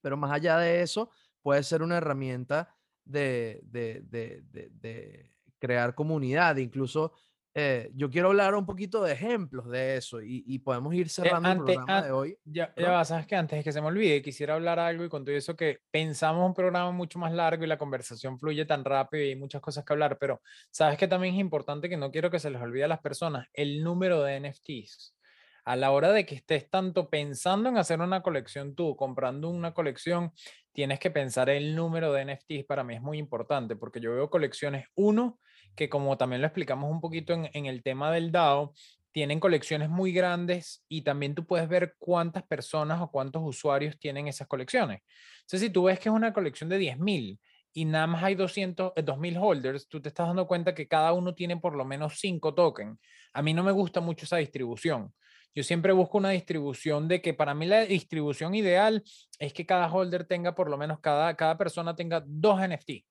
[0.00, 1.10] pero más allá de eso,
[1.42, 2.74] puede ser una herramienta
[3.04, 6.56] de, de, de, crear comunidad.
[6.56, 7.12] Incluso
[7.54, 11.50] eh, yo quiero hablar un poquito de ejemplos de eso y, podemos ir eh, cerrando
[11.50, 12.38] el programa de hoy.
[12.44, 15.24] Ya, ya sabes que antes de que se me olvide, quisiera hablar algo y con
[15.24, 19.24] todo eso que pensamos un programa mucho más largo y la conversación fluye tan rápido
[19.24, 22.30] y hay muchas cosas que hablar, pero sabes que también es importante que no quiero
[22.30, 25.16] que se les olvide a las personas el número de NFTs
[25.64, 29.74] a la hora de que estés tanto pensando en hacer una colección tú, comprando una
[29.74, 30.32] colección,
[30.72, 32.64] tienes que pensar el número de NFTs.
[32.66, 35.38] Para mí es muy importante porque yo veo colecciones, uno,
[35.74, 38.74] que como también lo explicamos un poquito en, el tema del DAO,
[39.12, 44.26] tienen colecciones muy grandes y también tú puedes ver cuántas personas o cuántos usuarios tienen
[44.26, 45.02] esas colecciones.
[45.42, 47.38] Entonces, si tú ves que es una colección de 10.000
[47.74, 51.12] y nada más hay 200, 2000 eh, holders, tú te estás dando cuenta que cada
[51.12, 52.98] uno tiene por lo menos 5 tokens.
[53.34, 55.12] A mí no me gusta mucho esa distribución.
[55.54, 59.02] Yo siempre busco una distribución de que para mí la distribución ideal
[59.38, 63.04] es que cada holder tenga por lo menos, cada, cada persona tenga dos NFT.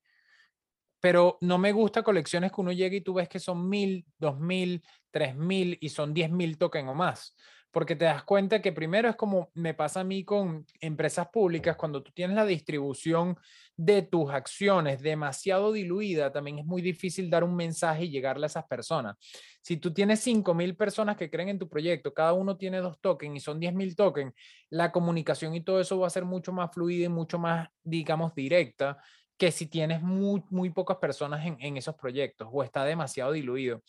[0.99, 4.39] Pero no me gusta colecciones que uno llegue y tú ves que son mil, dos
[4.39, 7.35] mil, tres mil y son diez mil tokens o más
[7.71, 11.77] porque te das cuenta que primero es como me pasa a mí con empresas públicas,
[11.77, 13.37] cuando tú tienes la distribución
[13.77, 18.47] de tus acciones demasiado diluida, también es muy difícil dar un mensaje y llegarle a
[18.47, 19.15] esas personas.
[19.61, 23.37] Si tú tienes 5.000 personas que creen en tu proyecto, cada uno tiene dos tokens
[23.37, 24.33] y son 10.000 tokens,
[24.69, 28.35] la comunicación y todo eso va a ser mucho más fluida y mucho más, digamos,
[28.35, 28.97] directa
[29.37, 33.81] que si tienes muy, pocas personas en esos proyectos o está demasiado diluido.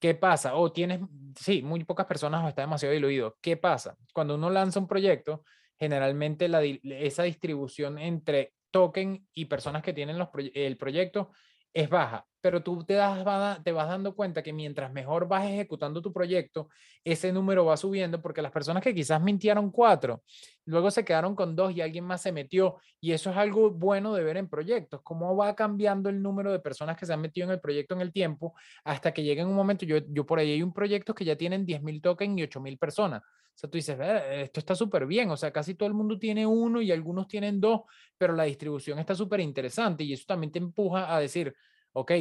[0.00, 0.54] ¿Qué pasa?
[0.54, 1.00] O tienes,
[1.38, 3.36] sí, muy pocas personas o está demasiado diluido.
[3.40, 3.96] ¿Qué pasa?
[4.14, 5.44] Cuando uno lanza un proyecto,
[5.78, 6.50] generalmente
[6.82, 11.30] esa distribución entre token y personas que tienen los el proyecto
[11.72, 16.00] es baja, pero tú te, das, te vas dando cuenta que mientras mejor vas ejecutando
[16.00, 16.68] tu proyecto,
[17.04, 20.22] ese número va subiendo porque las personas que quizás mintieron cuatro,
[20.64, 22.76] luego se quedaron con dos y alguien más se metió.
[23.00, 26.60] Y eso es algo bueno de ver en proyectos, cómo va cambiando el número de
[26.60, 28.54] personas que se han metido en el proyecto en el tiempo
[28.84, 31.66] hasta que llegue un momento, yo, yo por ahí hay un proyecto que ya tienen
[31.66, 33.22] 10.000 tokens y 8.000 personas.
[33.54, 36.46] O sea, tú dices, esto está súper bien, o sea, casi todo el mundo tiene
[36.46, 37.82] uno y algunos tienen dos,
[38.16, 41.54] pero la distribución está súper interesante y eso también te empuja a decir,
[41.92, 42.12] ok,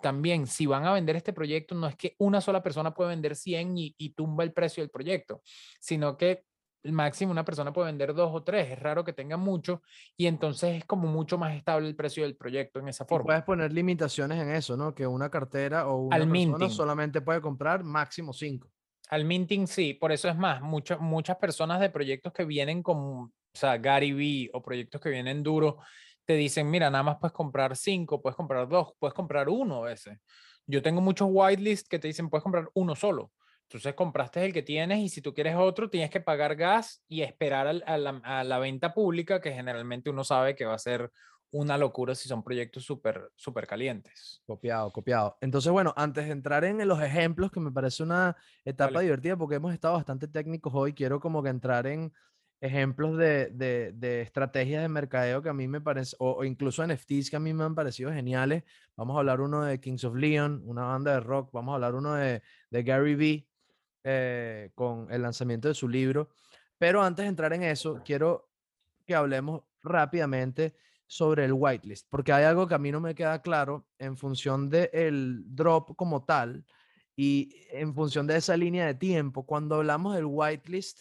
[0.00, 3.36] también si van a vender este proyecto, no es que una sola persona puede vender
[3.36, 5.42] 100 y, tumba el precio del proyecto,
[5.80, 6.44] sino que
[6.84, 9.82] el máximo una persona puede vender dos o tres, es raro que tenga mucho
[10.16, 13.26] y entonces es como mucho más estable el precio del proyecto en esa forma.
[13.26, 14.94] puedes poner limitaciones en eso, ¿no?
[14.94, 18.70] Que una cartera o una Al persona solamente puede comprar máximo cinco.
[19.08, 22.98] Al minting sí, por eso es más, muchas muchas personas de proyectos que vienen con,
[22.98, 25.76] o sea, Gary Vee o proyectos que vienen duros,
[26.24, 29.88] te dicen, mira, nada más puedes comprar cinco, puedes comprar dos, puedes comprar uno a
[29.88, 30.18] veces.
[30.66, 33.32] Yo tengo muchos whitelist que te dicen, puedes comprar uno solo.
[33.62, 37.20] Entonces compraste el que tienes y si tú quieres otro, tienes que pagar gas y
[37.22, 41.10] esperar a la, venta pública, que generalmente uno sabe que va a ser
[41.50, 44.42] una locura si son proyectos súper, súper calientes.
[44.46, 45.38] Copiado, copiado.
[45.40, 49.56] Entonces, bueno, antes de entrar en los ejemplos, que me parece una etapa divertida porque
[49.56, 52.12] hemos estado bastante técnicos hoy, quiero como que entrar en
[52.60, 57.36] ejemplos de, de, estrategias de mercadeo que a mí me parece, o, incluso NFTs que
[57.36, 58.64] a mí me han parecido geniales.
[58.96, 61.50] Vamos a hablar uno de Kings of Leon, una banda de rock.
[61.52, 63.48] Vamos a hablar uno de, de Gary Vee
[64.04, 66.30] eh, con el lanzamiento de su libro.
[66.78, 68.50] Pero antes de entrar en eso, quiero
[69.06, 70.74] que hablemos rápidamente
[71.08, 74.68] sobre el whitelist, porque hay algo que a mí no me queda claro en función
[74.68, 76.64] del drop como tal
[77.16, 79.44] y en función de esa línea de tiempo.
[79.46, 81.00] Cuando hablamos del whitelist,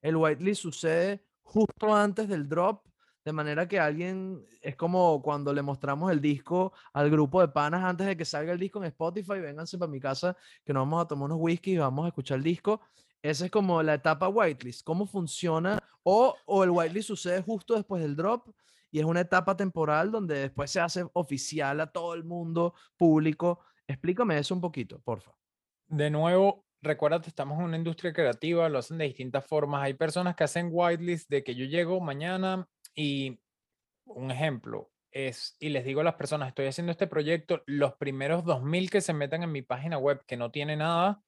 [0.00, 2.86] el whitelist sucede justo antes del drop,
[3.24, 7.82] de manera que alguien, es como cuando le mostramos el disco al grupo de panas
[7.82, 11.04] antes de que salga el disco en Spotify, vénganse para mi casa que nos vamos
[11.04, 12.80] a tomar unos whisky y vamos a escuchar el disco.
[13.20, 18.00] Esa es como la etapa whitelist, cómo funciona, o, o el whitelist sucede justo después
[18.00, 18.48] del drop
[18.90, 23.60] y es una etapa temporal donde después se hace oficial a todo el mundo público.
[23.86, 25.32] Explícame eso un poquito, porfa.
[25.86, 29.82] De nuevo, recuerda que estamos en una industria creativa, lo hacen de distintas formas.
[29.82, 33.40] Hay personas que hacen whitelist de que yo llego mañana y
[34.04, 38.44] un ejemplo es, y les digo a las personas, estoy haciendo este proyecto, los primeros
[38.44, 41.22] 2.000 que se metan en mi página web que no tiene nada,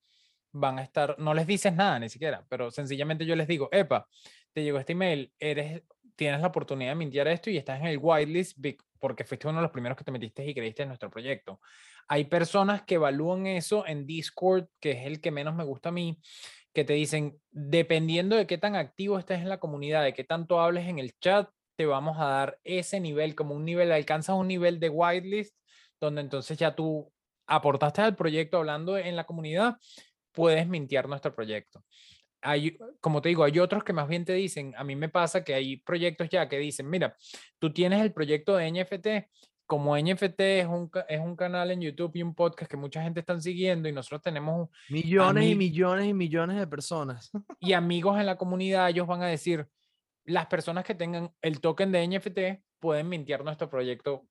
[0.52, 4.08] van a estar, no les dices nada ni siquiera, pero sencillamente yo les digo, epa,
[4.52, 5.82] te llegó este email, eres,
[6.20, 8.58] tienes la oportunidad de mintiar esto y estás en el whitelist
[8.98, 11.62] porque fuiste uno de los primeros que te metiste y creíste en nuestro proyecto.
[12.08, 15.92] Hay personas que evalúan eso en Discord, que es el que menos me gusta a
[15.92, 16.20] mí,
[16.74, 20.60] que te dicen, dependiendo de qué tan activo estés en la comunidad, de qué tanto
[20.60, 24.48] hables en el chat, te vamos a dar ese nivel, como un nivel, alcanzas un
[24.48, 25.56] nivel de whitelist,
[25.98, 27.10] donde entonces ya tú
[27.46, 29.78] aportaste al proyecto hablando en la comunidad,
[30.32, 31.82] puedes mintiar nuestro proyecto
[32.42, 35.44] hay, como te digo, hay otros que más bien te dicen, a mí me pasa
[35.44, 37.16] que hay proyectos ya que dicen, mira,
[37.58, 39.06] tú tienes el proyecto de NFT,
[39.66, 43.20] como NFT es un, es un canal en YouTube y un podcast que mucha gente
[43.20, 47.30] está siguiendo y nosotros tenemos millones y millones y millones de personas.
[47.60, 49.68] Y amigos en la comunidad, ellos van a decir,
[50.24, 54.26] las personas que tengan el token de NFT pueden mintiar nuestro proyecto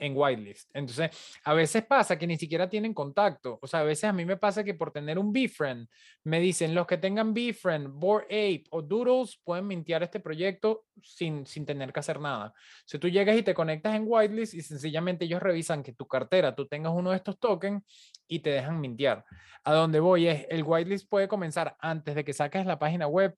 [0.00, 0.70] en whitelist.
[0.74, 1.10] Entonces,
[1.44, 3.58] a veces pasa que ni siquiera tienen contacto.
[3.62, 5.88] O sea, a veces a mí me pasa que por tener un befriend,
[6.24, 11.46] me dicen los que tengan befriend, Board Ape o Doodles pueden mintear este proyecto sin,
[11.46, 12.52] sin tener que hacer nada.
[12.84, 16.54] Si tú llegas y te conectas en whitelist y sencillamente ellos revisan que tu cartera,
[16.54, 17.82] tú tengas uno de estos tokens
[18.26, 19.24] y te dejan mintear.
[19.64, 23.36] A donde voy es, el whitelist puede comenzar antes de que saques la página web,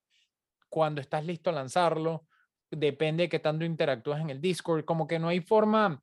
[0.69, 2.25] cuando estás listo a lanzarlo,
[2.71, 6.01] depende de qué tanto interactúas en el Discord, como que no hay forma,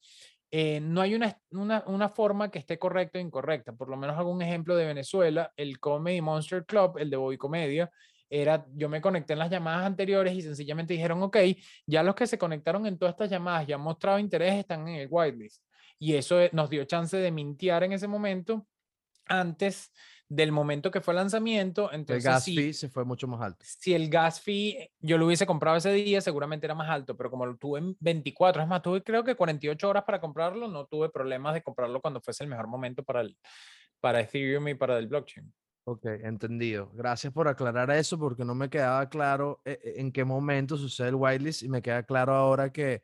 [0.52, 3.74] eh, no hay una, una, una, forma que esté correcta o incorrecta.
[3.74, 7.92] Por lo menos algún ejemplo de Venezuela, el Comedy Monster Club, el de Boy Comedia,
[8.30, 11.38] era, yo me conecté en las llamadas anteriores y sencillamente dijeron, ok,
[11.86, 14.96] ya los que se conectaron en todas estas llamadas ya han mostrado interés, están en
[14.96, 15.64] el whitelist.
[15.98, 18.66] Y eso eh, nos dio chance de mintear en ese momento
[19.26, 19.92] antes
[20.30, 21.92] del momento que fue el lanzamiento.
[21.92, 23.66] Entonces, el gas fee se fue mucho más alto.
[23.66, 27.32] Si el gas fee yo lo hubiese comprado ese día, seguramente era más alto, pero
[27.32, 30.86] como lo tuve en 24, es más, tuve creo que 48 horas para comprarlo, no
[30.86, 33.36] tuve problemas de comprarlo cuando fuese el mejor momento para, el,
[34.00, 35.52] para Ethereum y para el blockchain.
[35.86, 36.92] Ok, entendido.
[36.94, 41.10] Gracias por aclarar eso porque no me quedaba claro eh, eh, en qué momento sucede
[41.10, 43.02] el whitelist y me queda claro ahora que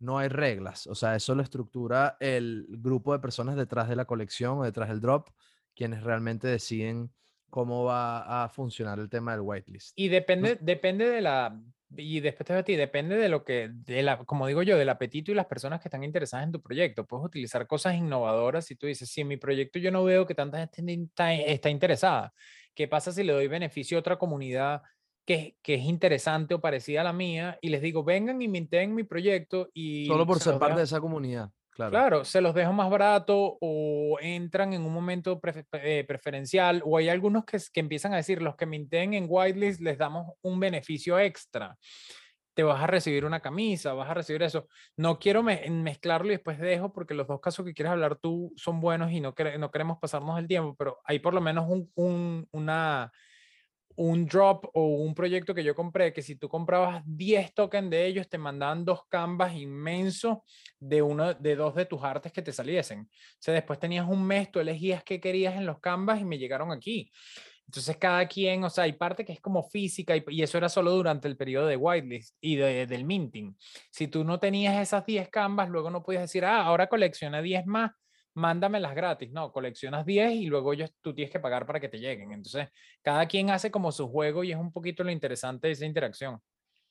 [0.00, 0.88] no hay reglas.
[0.88, 4.88] O sea, eso lo estructura el grupo de personas detrás de la colección o detrás
[4.88, 5.28] del drop
[5.74, 7.10] quienes realmente deciden
[7.50, 9.92] cómo va a funcionar el tema del whitelist.
[9.94, 11.56] Y depende, depende de la,
[11.96, 15.30] y después de ti, depende de lo que, de la, como digo yo, del apetito
[15.30, 17.06] y las personas que están interesadas en tu proyecto.
[17.06, 20.34] Puedes utilizar cosas innovadoras si tú dices, si en mi proyecto yo no veo que
[20.34, 21.08] tanta gente
[21.44, 22.32] está, interesada,
[22.74, 24.82] ¿qué pasa si le doy beneficio a otra comunidad
[25.24, 28.94] que, que, es interesante o parecida a la mía y les digo, vengan y minten
[28.94, 30.06] mi proyecto y...
[30.06, 31.50] Solo por ser parte de esa comunidad.
[31.74, 32.24] Claro.
[32.24, 35.40] se los dejo más barato o entran en un momento
[35.72, 39.80] eh, preferencial o hay algunos que, que, empiezan a decir, los que minten en whitelist
[39.80, 41.76] les damos un beneficio extra.
[42.54, 44.68] Te vas a recibir una camisa, vas a recibir eso.
[44.96, 48.80] No quiero mezclarlo y después dejo porque los dos casos que quieres hablar tú son
[48.80, 52.46] buenos y no, no queremos pasarnos el tiempo, pero hay por lo menos un, un,
[52.52, 53.10] una
[53.96, 58.06] un drop o un proyecto que yo compré, que si tú comprabas 10 tokens de
[58.06, 60.38] ellos, te mandaban dos canvas inmensos
[60.78, 63.00] de uno, de dos de tus artes que te saliesen.
[63.00, 66.38] O sea, después tenías un mes, tú elegías qué querías en los canvas y me
[66.38, 67.10] llegaron aquí.
[67.66, 70.90] Entonces, cada quien, o sea, hay parte que es como física y, eso era solo
[70.90, 73.56] durante el periodo de whitelist y de, del minting.
[73.90, 77.66] Si tú no tenías esas 10 canvas, luego no podías decir, ah, ahora colecciona 10
[77.66, 77.92] más
[78.34, 79.30] mándamelas gratis.
[79.32, 82.32] No, coleccionas 10 y luego ellos, tú tienes que pagar para que te lleguen.
[82.32, 82.68] Entonces,
[83.02, 86.40] cada quien hace como su juego y es un poquito lo interesante de esa interacción.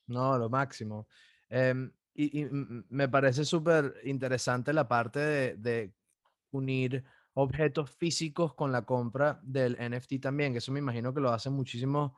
[0.06, 1.08] No, lo máximo.
[1.48, 2.46] Em, y,
[2.88, 5.92] me parece súper interesante la parte de,
[6.50, 11.32] unir objetos físicos con la compra del NFT también, que eso me imagino que lo
[11.32, 12.12] hacen muchísimos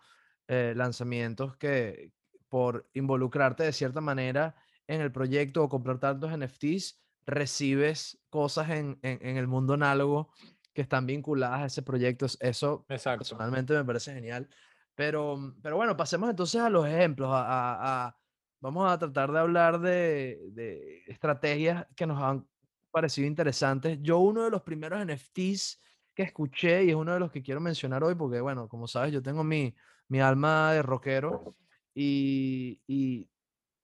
[0.46, 2.12] eh, lanzamientos que
[2.50, 4.54] por involucrarte de cierta manera
[4.86, 10.30] en el proyecto o comprar tantos NFTs, recibes cosas en, en, el mundo análogo
[10.72, 12.26] que están vinculadas a ese proyecto.
[12.40, 14.48] Eso personalmente me parece genial.
[14.94, 17.30] Pero, mm, pero bueno, pasemos entonces a los ejemplos.
[17.32, 18.16] A,
[18.60, 22.46] vamos a tratar de hablar de, de, estrategias que nos han
[22.90, 23.98] parecido interesantes.
[24.00, 25.82] Yo uno de los primeros NFTs
[26.14, 29.12] que escuché y es uno de los que quiero mencionar hoy porque, bueno, como sabes,
[29.12, 29.74] yo tengo mi,
[30.08, 31.56] mi alma de rockero
[31.94, 33.28] y, y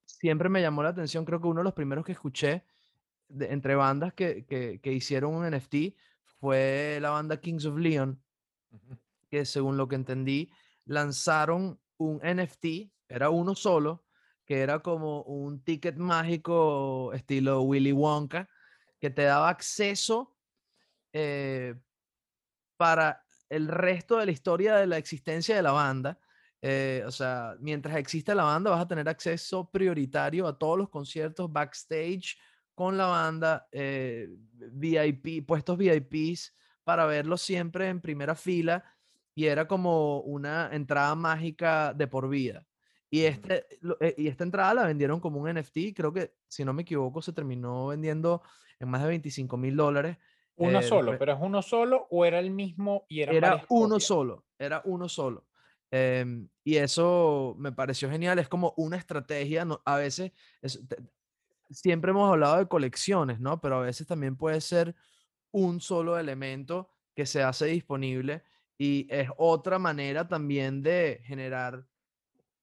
[0.06, 2.64] siempre me llamó la atención, creo que uno de los primeros que escuché
[3.40, 5.96] entre bandas que, que, hicieron un NFT
[6.40, 8.20] fue la banda Kings of Leon,
[9.30, 10.50] que según lo que entendí,
[10.84, 14.04] lanzaron un NFT, era uno solo,
[14.44, 18.48] que era como un ticket mágico estilo Willy Wonka,
[18.98, 20.36] que te daba acceso
[21.12, 21.74] eh,
[22.76, 26.18] para el resto de la historia de la existencia de la banda.
[26.60, 30.88] Eh, o sea, mientras exista la banda, vas a tener acceso prioritario a todos los
[30.88, 32.36] conciertos backstage
[32.82, 34.28] con la banda, eh,
[34.72, 36.52] VIP, puestos VIPs
[36.82, 38.84] para verlos siempre en primera fila
[39.36, 42.66] y era como una entrada mágica de por vida.
[43.08, 43.66] Y, este,
[44.00, 47.22] eh, y esta entrada la vendieron como un NFT, creo que, si no me equivoco,
[47.22, 48.42] se terminó vendiendo
[48.80, 50.16] en más de 25 mil dólares.
[50.56, 54.00] Uno eh, solo, pero es uno solo o era el mismo y era Era uno
[54.00, 55.46] solo, era uno solo.
[55.92, 60.32] Em, y eso me pareció genial, es como una estrategia, no, a veces,
[61.72, 63.60] siempre hemos hablado de colecciones, ¿no?
[63.60, 64.94] Pero a veces también puede ser
[65.50, 68.42] un solo elemento que se hace disponible
[68.78, 71.84] y es otra manera también de generar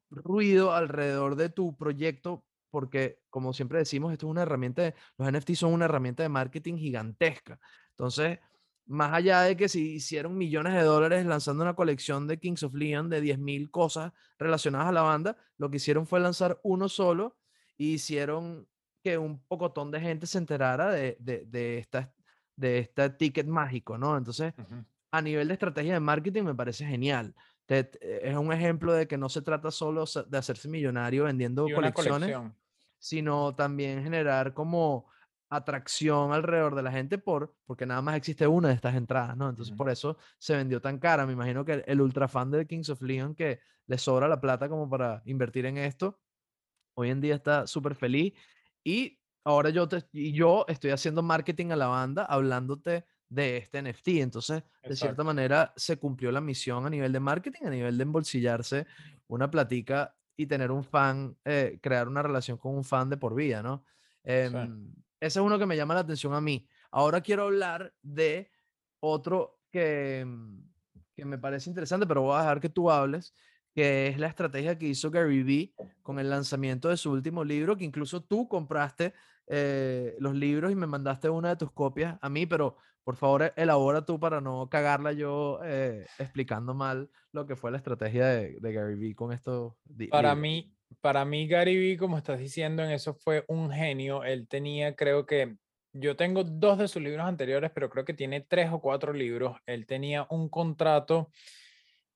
[0.09, 5.53] ruido alrededor de tu proyecto, porque como siempre decimos, esto es una herramienta, los NFT
[5.53, 7.59] son una herramienta de marketing gigantesca.
[7.91, 8.39] Entonces,
[8.85, 12.73] más allá de que si hicieron millones de dólares lanzando una colección de Kings of
[12.73, 17.37] Leon de 10.000 cosas relacionadas a la banda, lo que hicieron fue lanzar uno solo
[17.77, 18.67] y hicieron
[19.03, 22.13] que un pocotón de gente se enterara de, de, de, esta,
[22.55, 24.17] de este ticket mágico, ¿no?
[24.17, 24.53] Entonces,
[25.11, 27.33] a nivel de estrategia de marketing me parece genial.
[27.67, 32.35] es un ejemplo de que no se trata solo de hacerse millonario vendiendo colecciones,
[32.97, 35.07] sino también generar como
[35.49, 39.49] atracción alrededor de la gente por, porque nada más existe una de estas entradas, ¿no?
[39.49, 41.25] Entonces por eso se vendió tan cara.
[41.25, 44.69] Me imagino que el, ultra fan de Kings of Leon que le sobra la plata
[44.69, 46.19] como para invertir en esto,
[46.93, 48.33] hoy en día está súper feliz
[48.89, 53.83] y ahora yo, te, y yo estoy haciendo marketing a la banda hablándote de este
[53.83, 54.07] NFT.
[54.19, 58.03] Entonces, de cierta manera, se cumplió la misión a nivel de marketing, a nivel de
[58.03, 58.87] embolsillarse
[59.27, 63.35] una platica y tener un fan, eh, crear una relación con un fan de por
[63.35, 63.83] vida, ¿no?
[64.23, 66.67] Em, ese es uno que me llama la atención a mí.
[66.89, 68.49] Ahora quiero hablar de
[69.01, 70.61] otro que, mm,
[71.15, 73.33] que me parece interesante, pero voy a dejar que tú hables,
[73.79, 75.73] que es la estrategia que hizo Gary Vee
[76.03, 79.13] con el lanzamiento de su último libro, que incluso tú compraste
[79.47, 82.75] eh, los libros y me mandaste una de tus copias a mí, pero
[83.05, 87.77] por favor elabora tú para no cagarla yo eh, explicando mal lo que fue la
[87.77, 89.77] estrategia de, Gary Vee con esto.
[90.11, 94.25] Para mí, para mí Gary Vee, como estás diciendo, en eso fue un genio.
[94.25, 95.55] Él tenía, creo que,
[95.93, 99.55] yo tengo dos de sus libros anteriores, pero creo que tiene tres o cuatro libros.
[99.65, 101.29] Él tenía un contrato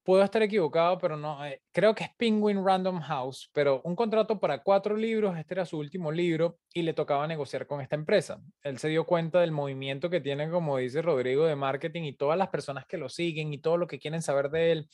[0.03, 4.39] puedo estar equivocado, pero no, eh, creo que es Penguin Random House, pero un contrato
[4.39, 8.41] para cuatro libros, este era su último libro y le tocaba negociar con esta empresa.
[8.63, 12.37] Él se dio cuenta del movimiento que tiene, como dice Rodrigo, de marketing y todas
[12.37, 14.89] las personas que lo siguen y todo lo que quieren saber de él,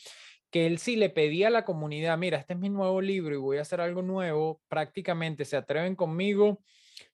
[0.52, 3.40] que él sí le pedía a la comunidad, mira, este es mi nuevo libro y
[3.40, 6.62] voy a hacer algo nuevo, prácticamente se atreven conmigo,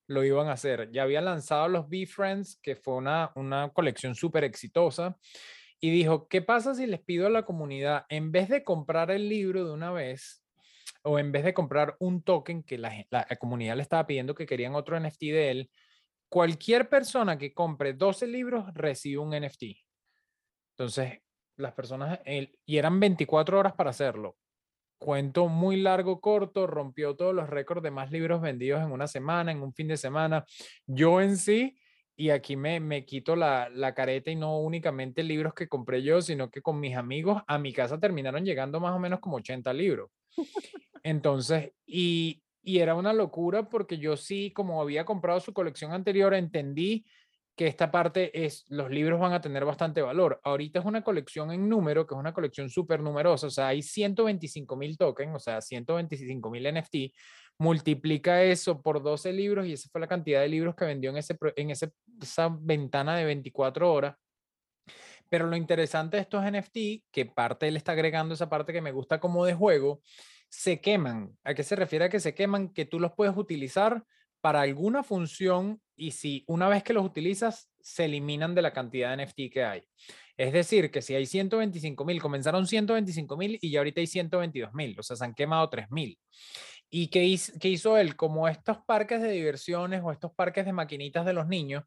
[0.08, 0.92] lo iban a hacer.
[0.92, 5.18] Ya había lanzado los Be Friends, que fue una, una colección súper exitosa
[5.80, 9.30] y dijo, ¿qué pasa si les pido a la comunidad, en vez de comprar el
[9.30, 10.44] libro de una vez,
[11.04, 13.06] o en vez de comprar un token que la,
[13.40, 15.72] comunidad le estaba pidiendo que querían otro NFT de él,
[16.30, 19.64] cualquier persona que compre 12 libros recibe un NFT.
[20.72, 21.22] Entonces,
[21.58, 24.36] las personas, y eran 24 horas para hacerlo.
[24.98, 29.52] Cuento muy largo, corto, rompió todos los récords de más libros vendidos en una semana,
[29.52, 30.46] en un fin de semana.
[30.88, 31.78] Yo en sí
[32.18, 36.22] y aquí me, me quito la, la, careta y no únicamente libros que compré yo,
[36.22, 39.74] sino que con mis amigos a mi casa terminaron llegando más o menos como 80
[39.74, 40.10] libros.
[41.04, 46.34] Entonces, y, y era una locura porque yo sí, como había comprado su colección anterior,
[46.34, 47.06] entendí
[47.56, 50.42] que esta parte es, los libros van a tener bastante valor.
[50.44, 53.82] Ahorita es una colección en número, que es una colección súper numerosa, o sea, hay
[53.82, 57.14] 125 mil tokens, o sea, 125 mil NFT,
[57.58, 61.18] multiplica eso por 12 libros y esa fue la cantidad de libros que vendió en,
[61.18, 61.92] ese, en esa
[62.60, 64.16] ventana de 24 horas.
[65.30, 68.92] Pero lo interesante de estos NFT, que parte él está agregando esa parte que me
[68.92, 70.02] gusta como de juego,
[70.50, 71.36] se queman.
[71.44, 72.70] ¿A qué se refiere a que se queman?
[72.70, 74.04] Que tú los puedes utilizar
[74.42, 79.16] para alguna función y si una vez que los utilizas, se eliminan de la cantidad
[79.16, 79.84] de NFT que hay.
[80.38, 84.74] Es decir, que si hay 125 mil, comenzaron 125 mil y ya ahorita hay 122
[84.74, 86.20] mil, o sea, se han quemado 3 mil.
[86.98, 88.16] ¿Y qué hizo, él?
[88.16, 91.84] Como estos parques de diversiones o estos parques de maquinitas de los niños,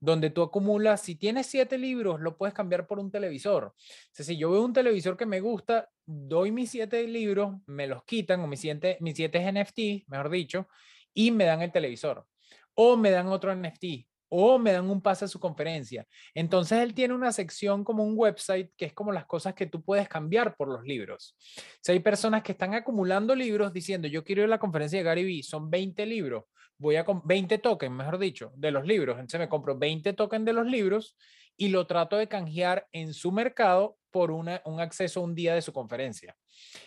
[0.00, 3.66] donde tú acumulas, si tienes siete libros, lo puedes cambiar por un televisor.
[3.66, 3.74] O
[4.10, 8.02] sea, si yo veo un televisor que me gusta, doy mis siete libros, me los
[8.02, 10.66] quitan, o mis siete, mis siete NFT, mejor dicho,
[11.14, 12.26] y me dan el televisor.
[12.74, 16.06] O me dan otro NFT, o me dan un pase a su conferencia.
[16.34, 19.82] Entonces él tiene una sección como un website que es como las cosas que tú
[19.82, 21.36] puedes cambiar por los libros.
[21.80, 25.04] Si hay personas que están acumulando libros diciendo, yo quiero ir a la conferencia de
[25.04, 26.44] Gary Vee, son 20 libros,
[26.76, 29.16] voy a 20 tokens, mejor dicho, de los libros.
[29.16, 31.16] Entonces me compro 20 tokens de los libros
[31.56, 35.62] y lo trato de canjear en su mercado por una, un acceso un día de
[35.62, 36.36] su conferencia.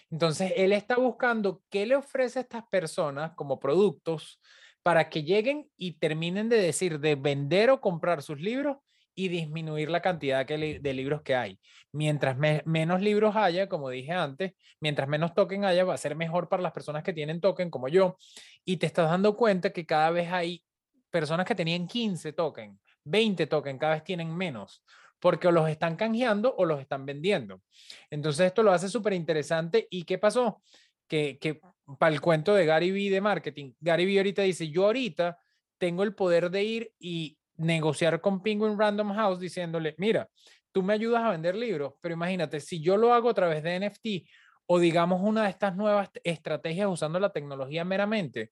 [0.09, 4.41] Entonces él está buscando qué le ofrece a estas personas como productos
[4.83, 8.77] para que lleguen y terminen de decir, de vender o comprar sus libros
[9.13, 11.59] y disminuir la cantidad de libros que hay.
[11.91, 16.47] Mientras menos libros haya, como dije antes, mientras menos token haya, va a ser mejor
[16.47, 18.17] para las personas que tienen token como yo.
[18.63, 20.63] Y te estás dando cuenta que cada vez hay
[21.09, 24.83] personas que tenían 15 token, 20 token, cada vez tienen menos,
[25.19, 27.61] porque o los están canjeando o los están vendiendo.
[28.09, 29.87] Entonces esto lo hace súper interesante.
[29.89, 30.63] ¿Y qué pasó?
[31.07, 31.59] Que, que
[31.99, 35.37] para el cuento de Gary Vee de marketing, Gary Vee ahorita dice, yo ahorita
[35.77, 40.29] tengo el poder de ir y negociar con Penguin Random House diciéndole, mira,
[40.71, 43.79] tú me ayudas a vender libros, pero imagínate, si yo lo hago a través de
[43.79, 44.29] NFT
[44.67, 48.51] o digamos una de estas nuevas estrategias usando la tecnología meramente,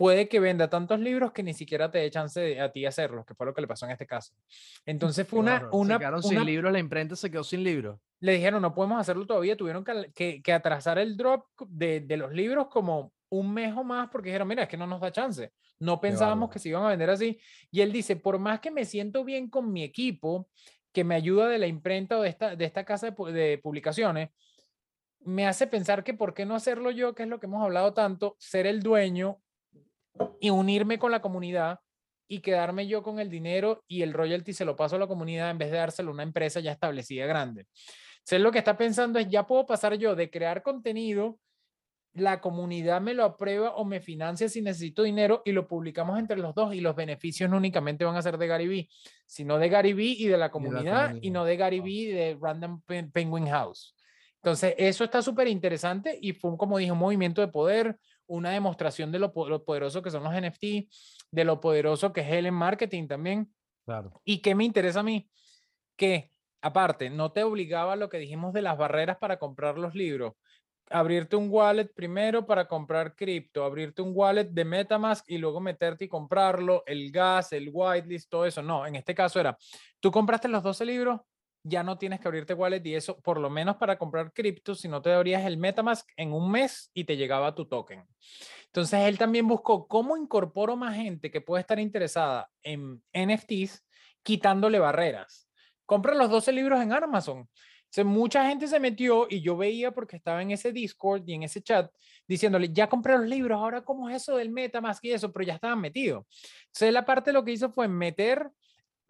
[0.00, 3.34] puede que venda tantos libros que ni siquiera te dé chance a ti hacerlos, que
[3.34, 4.32] fue lo que le pasó en este caso.
[4.86, 5.68] Entonces fue una...
[5.72, 8.00] una, se quedaron sin libros, la imprenta se quedó sin libros.
[8.20, 12.32] Le dijeron, no podemos hacerlo todavía, tuvieron que, que, atrasar el drop de, de, los
[12.32, 15.52] libros como un mes o más porque dijeron, mira, es que no nos da chance.
[15.78, 17.38] No pensábamos que se iban a vender así.
[17.70, 20.48] Y él dice, por más que me siento bien con mi equipo,
[20.94, 24.30] que me ayuda de la imprenta o de esta, de esta casa de, de publicaciones,
[25.26, 27.92] me hace pensar que por qué no hacerlo yo, que es lo que hemos hablado
[27.92, 29.42] tanto, ser el dueño
[30.40, 31.80] y unirme con la comunidad
[32.28, 35.50] y quedarme yo con el dinero y el royalty se lo paso a la comunidad
[35.50, 37.66] en vez de dárselo a una empresa ya establecida grande.
[38.18, 41.38] Entonces lo que está pensando es, ya puedo pasar yo de crear contenido,
[42.12, 46.36] la comunidad me lo aprueba o me financia si necesito dinero y lo publicamos entre
[46.36, 48.88] los dos y los beneficios no únicamente van a ser de Gary Vee,
[49.26, 52.38] sino de Gary Vee y de la comunidad y, no de Gary Vee y de
[52.40, 52.80] Random
[53.12, 53.94] Penguin House.
[54.36, 57.98] Entonces, eso está súper interesante y fue, como dije, un movimiento de poder,
[58.30, 60.88] una demostración de lo, poderoso que son los NFT,
[61.32, 63.52] de lo poderoso que es el marketing también.
[63.84, 64.12] Claro.
[64.24, 65.28] Y qué me interesa a mí,
[65.96, 66.30] que
[66.62, 70.34] aparte, no te obligaba a lo que dijimos de las barreras para comprar los libros.
[70.90, 76.04] Abrirte un wallet primero para comprar cripto, abrirte un wallet de Metamask y luego meterte
[76.04, 78.62] y comprarlo, el gas, el whitelist, todo eso.
[78.62, 79.56] No, en este caso era,
[79.98, 81.20] tú compraste los 12 libros,
[81.62, 84.88] ya no tienes que abrirte wallet y eso, por lo menos para comprar cripto, si
[84.88, 88.04] no te abrías el MetaMask en un mes y te llegaba tu token.
[88.66, 93.84] Entonces él también buscó cómo incorporo más gente que puede estar interesada en NFTs
[94.22, 95.48] quitándole barreras.
[95.86, 97.48] Compra los 12 libros en Amazon.
[97.96, 101.42] O mucha gente se metió y yo veía porque estaba en ese Discord y en
[101.42, 101.90] ese chat
[102.28, 105.54] diciéndole, ya compré los libros, ahora cómo es eso del MetaMask y eso, pero ya
[105.54, 106.24] estaban metidos.
[106.66, 108.48] Entonces la parte lo que hizo fue meter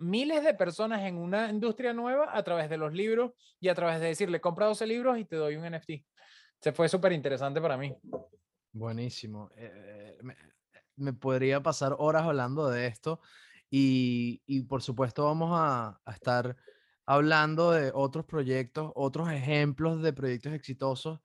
[0.00, 4.00] miles de personas en una industria nueva a través de los libros y a través
[4.00, 5.90] de decirle, compra 12 libros y te doy un NFT.
[6.58, 7.94] Se fue súper interesante para mí.
[8.72, 9.50] Buenísimo.
[9.56, 10.18] Eh,
[10.96, 13.20] me, podría pasar horas hablando de esto
[13.70, 16.56] y, y por supuesto vamos a, a, estar
[17.06, 21.20] hablando de otros proyectos, otros ejemplos de proyectos exitosos.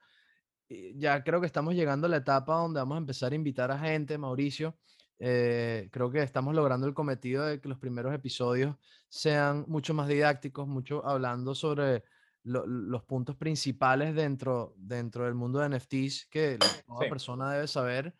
[0.95, 3.78] Ya creo que estamos llegando a la etapa donde vamos a empezar a invitar a
[3.78, 4.78] gente, Mauricio,
[5.20, 8.76] eh, creo que estamos logrando el cometido de que los primeros episodios
[9.07, 12.03] sean mucho más didácticos, mucho hablando sobre
[12.43, 18.16] los puntos principales dentro, dentro del mundo de NFTs que toda persona debe saber.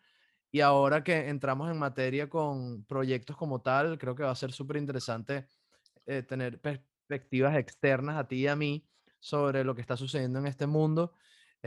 [0.50, 4.50] Y ahora que entramos en materia con proyectos como tal, creo que va a ser
[4.52, 5.46] súper interesante
[6.06, 8.84] eh, tener perspectivas externas a ti y a mí
[9.20, 11.12] sobre lo que está sucediendo en este mundo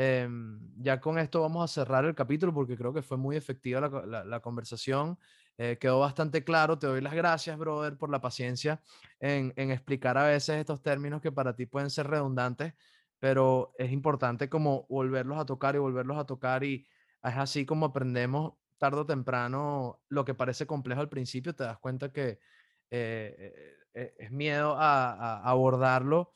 [0.01, 3.81] Em, ya con esto vamos a cerrar el capítulo porque creo que fue muy efectiva
[3.81, 5.19] la, conversación.
[5.57, 6.79] Eh, quedó bastante claro.
[6.79, 8.81] Te doy las gracias, brother, por la paciencia
[9.19, 12.75] en, explicar a veces estos términos que para ti pueden ser redundantes,
[13.19, 16.87] pero es importante como volverlos a tocar y volverlos a tocar y
[17.21, 21.77] es así como aprendemos tarde o temprano lo que parece complejo al principio, te das
[21.77, 22.39] cuenta que
[22.89, 26.31] eh, eh, es miedo a abordarlo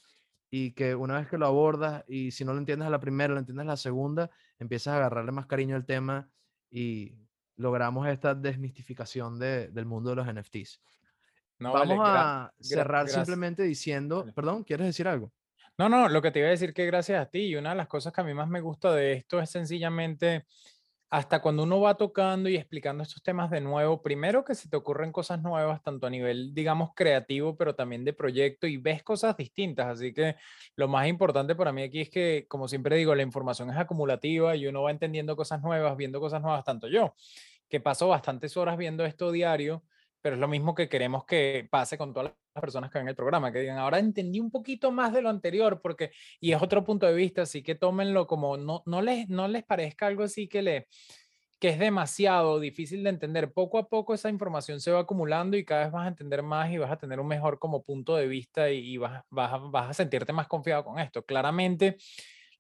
[0.56, 3.34] y que una vez que lo abordas y si no lo entiendes a la primera,
[3.34, 4.30] lo entiendes a la segunda,
[4.60, 6.30] empiezas a agarrarle más cariño al tema
[6.70, 7.16] y
[7.56, 10.80] logramos esta desmistificación de, del mundo de los NFTs.
[11.58, 15.34] Vamos a cerrar simplemente diciendo, perdón, ¿quieres decir algo?
[15.76, 17.78] No, no, lo que te iba a decir que gracias a ti y una de
[17.78, 20.46] las cosas que a mí más me gusta de esto es sencillamente
[21.14, 24.76] hasta cuando uno va tocando y explicando estos temas de nuevo, primero que se te
[24.76, 29.38] ocurren cosas nuevas, tanto a nivel, digamos, creativo, pero también de proyecto y ves cosas
[29.38, 29.86] distintas.
[29.86, 30.38] Así que
[30.76, 34.56] lo más importante para mí aquí es que, como siempre digo, la información es acumulativa
[34.56, 37.14] y uno va entendiendo cosas nuevas, viendo cosas nuevas, tanto yo,
[37.70, 39.84] que paso bastantes horas viendo esto diario,
[40.24, 43.16] pero es lo mismo que queremos que pase con todas las personas que ven el
[43.16, 46.86] programa, que digan, ahora entendí un poquito más de lo anterior, porque, y es otro
[46.86, 50.48] punto de vista, así que tómenlo como, no, no, les, no les parezca algo así
[50.48, 50.88] que, le,
[51.60, 53.52] que es demasiado difícil de entender.
[53.52, 56.72] Poco a poco esa información se va acumulando y cada vez vas a entender más
[56.72, 59.94] y vas a tener un mejor como punto de vista y, vas, vas, vas a
[59.94, 61.26] sentirte más confiado con esto.
[61.26, 61.98] Claramente,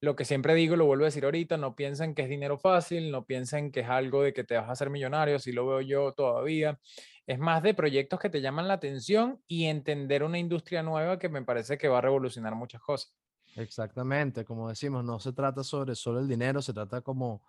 [0.03, 3.09] lo que siempre digo, lo vuelvo a decir ahorita, no piensen que es dinero fácil,
[3.09, 5.79] no piensen que es algo de que te vas a hacer millonario, si lo veo
[5.79, 6.77] yo todavía.
[7.25, 11.29] Es más de proyectos que te llaman la atención y entender una industria nueva que
[11.29, 13.17] me parece que va a revolucionar muchas cosas.
[13.55, 17.43] Exactamente, como decimos, no se trata sobre solo el dinero, se trata como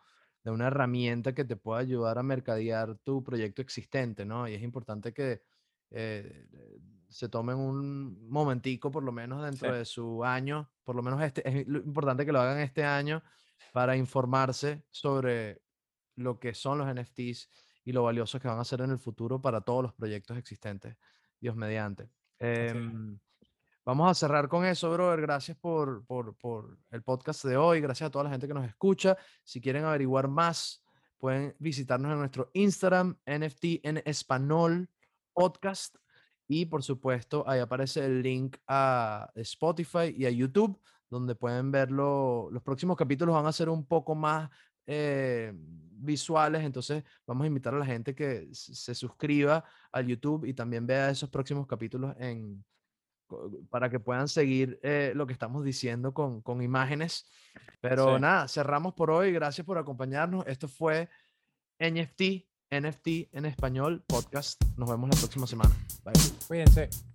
[0.44, 4.46] de una herramienta que te pueda ayudar a mercadear tu proyecto existente, ¿no?
[4.46, 5.42] Y es importante que
[5.90, 6.46] eh,
[7.08, 11.48] se tomen un momentico, por lo menos dentro de su año, por lo menos este,
[11.48, 13.22] es importante que lo hagan este año
[13.72, 15.62] para informarse sobre
[16.16, 17.48] lo que son los NFTs
[17.84, 20.96] y lo valiosos que van a ser en el futuro para todos los proyectos existentes,
[21.40, 22.08] Dios mediante.
[22.38, 23.18] Em,
[23.84, 25.20] vamos a cerrar con eso, brother.
[25.20, 27.80] Gracias por, por, por, el podcast de hoy.
[27.80, 29.16] Gracias a toda la gente que nos escucha.
[29.42, 30.82] Si quieren averiguar más,
[31.18, 34.88] pueden visitarnos en nuestro Instagram, NFT en español
[35.32, 35.96] podcast.
[36.46, 40.78] Y por supuesto, ahí aparece el link a Spotify y a YouTube,
[41.08, 42.48] donde pueden verlo.
[42.50, 44.50] Los próximos capítulos van a ser un poco más
[44.86, 50.54] eh, visuales, entonces vamos a invitar a la gente que se suscriba al YouTube y
[50.54, 52.64] también vea esos próximos capítulos en,
[53.70, 57.26] para que puedan seguir eh, lo que estamos diciendo con, con imágenes.
[57.80, 59.32] Pero nada, cerramos por hoy.
[59.32, 60.46] Gracias por acompañarnos.
[60.46, 61.08] Esto fue
[61.78, 62.44] NFT
[62.80, 64.62] NFT en español podcast.
[64.76, 65.74] Nos vemos la próxima semana.
[66.04, 66.14] Bye.
[66.46, 67.13] Cuídense.